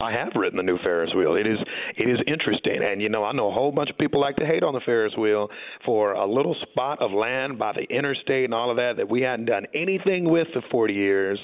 [0.00, 1.36] I have ridden the new Ferris wheel.
[1.36, 1.58] It is
[1.96, 4.46] it is interesting, and you know I know a whole bunch of people like to
[4.46, 5.48] hate on the Ferris wheel
[5.84, 9.22] for a little spot of land by the interstate and all of that that we
[9.22, 11.38] hadn't done anything with for 40 years.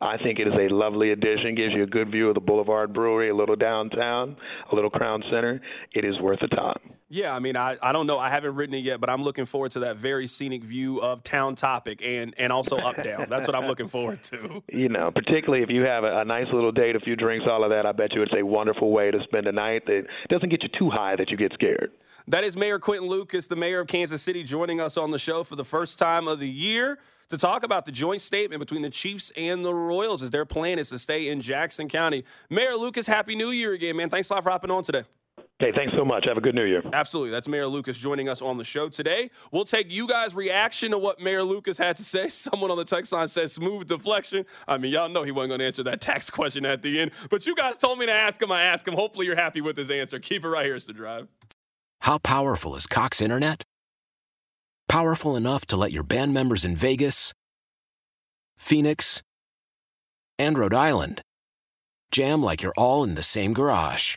[0.00, 1.54] I think it is a lovely addition.
[1.54, 4.36] Gives you a good view of the Boulevard Brewery, a little downtown,
[4.70, 5.60] a little Crown Center.
[5.92, 6.96] It is worth the time.
[7.08, 8.18] Yeah, I mean, I, I don't know.
[8.18, 11.22] I haven't written it yet, but I'm looking forward to that very scenic view of
[11.22, 13.26] Town Topic and and also up down.
[13.28, 14.62] That's what I'm looking forward to.
[14.72, 17.64] You know, particularly if you have a, a nice little date, a few drinks, all
[17.64, 17.86] of that.
[17.86, 20.68] I bet you it's a wonderful way to spend a night that doesn't get you
[20.78, 21.92] too high that you get scared.
[22.28, 25.44] That is Mayor Quinton Lucas, the mayor of Kansas City, joining us on the show
[25.44, 26.98] for the first time of the year
[27.28, 30.78] to talk about the joint statement between the Chiefs and the Royals as their plan
[30.78, 32.24] is to stay in Jackson County.
[32.50, 34.10] Mayor Lucas, Happy New Year again, man.
[34.10, 35.04] Thanks a lot for hopping on today.
[35.58, 36.26] Hey, thanks so much.
[36.28, 36.82] Have a good New Year.
[36.92, 37.30] Absolutely.
[37.30, 39.30] That's Mayor Lucas joining us on the show today.
[39.50, 42.28] We'll take you guys' reaction to what Mayor Lucas had to say.
[42.30, 44.44] Someone on the text line said smooth deflection.
[44.68, 47.12] I mean, y'all know he wasn't going to answer that tax question at the end,
[47.30, 48.52] but you guys told me to ask him.
[48.52, 48.92] I asked him.
[48.94, 50.18] Hopefully, you're happy with his answer.
[50.18, 51.26] Keep it right here, it's the drive.
[52.02, 53.62] How powerful is Cox Internet?
[54.90, 57.32] Powerful enough to let your band members in Vegas,
[58.58, 59.22] Phoenix,
[60.38, 61.22] and Rhode Island
[62.10, 64.16] jam like you're all in the same garage.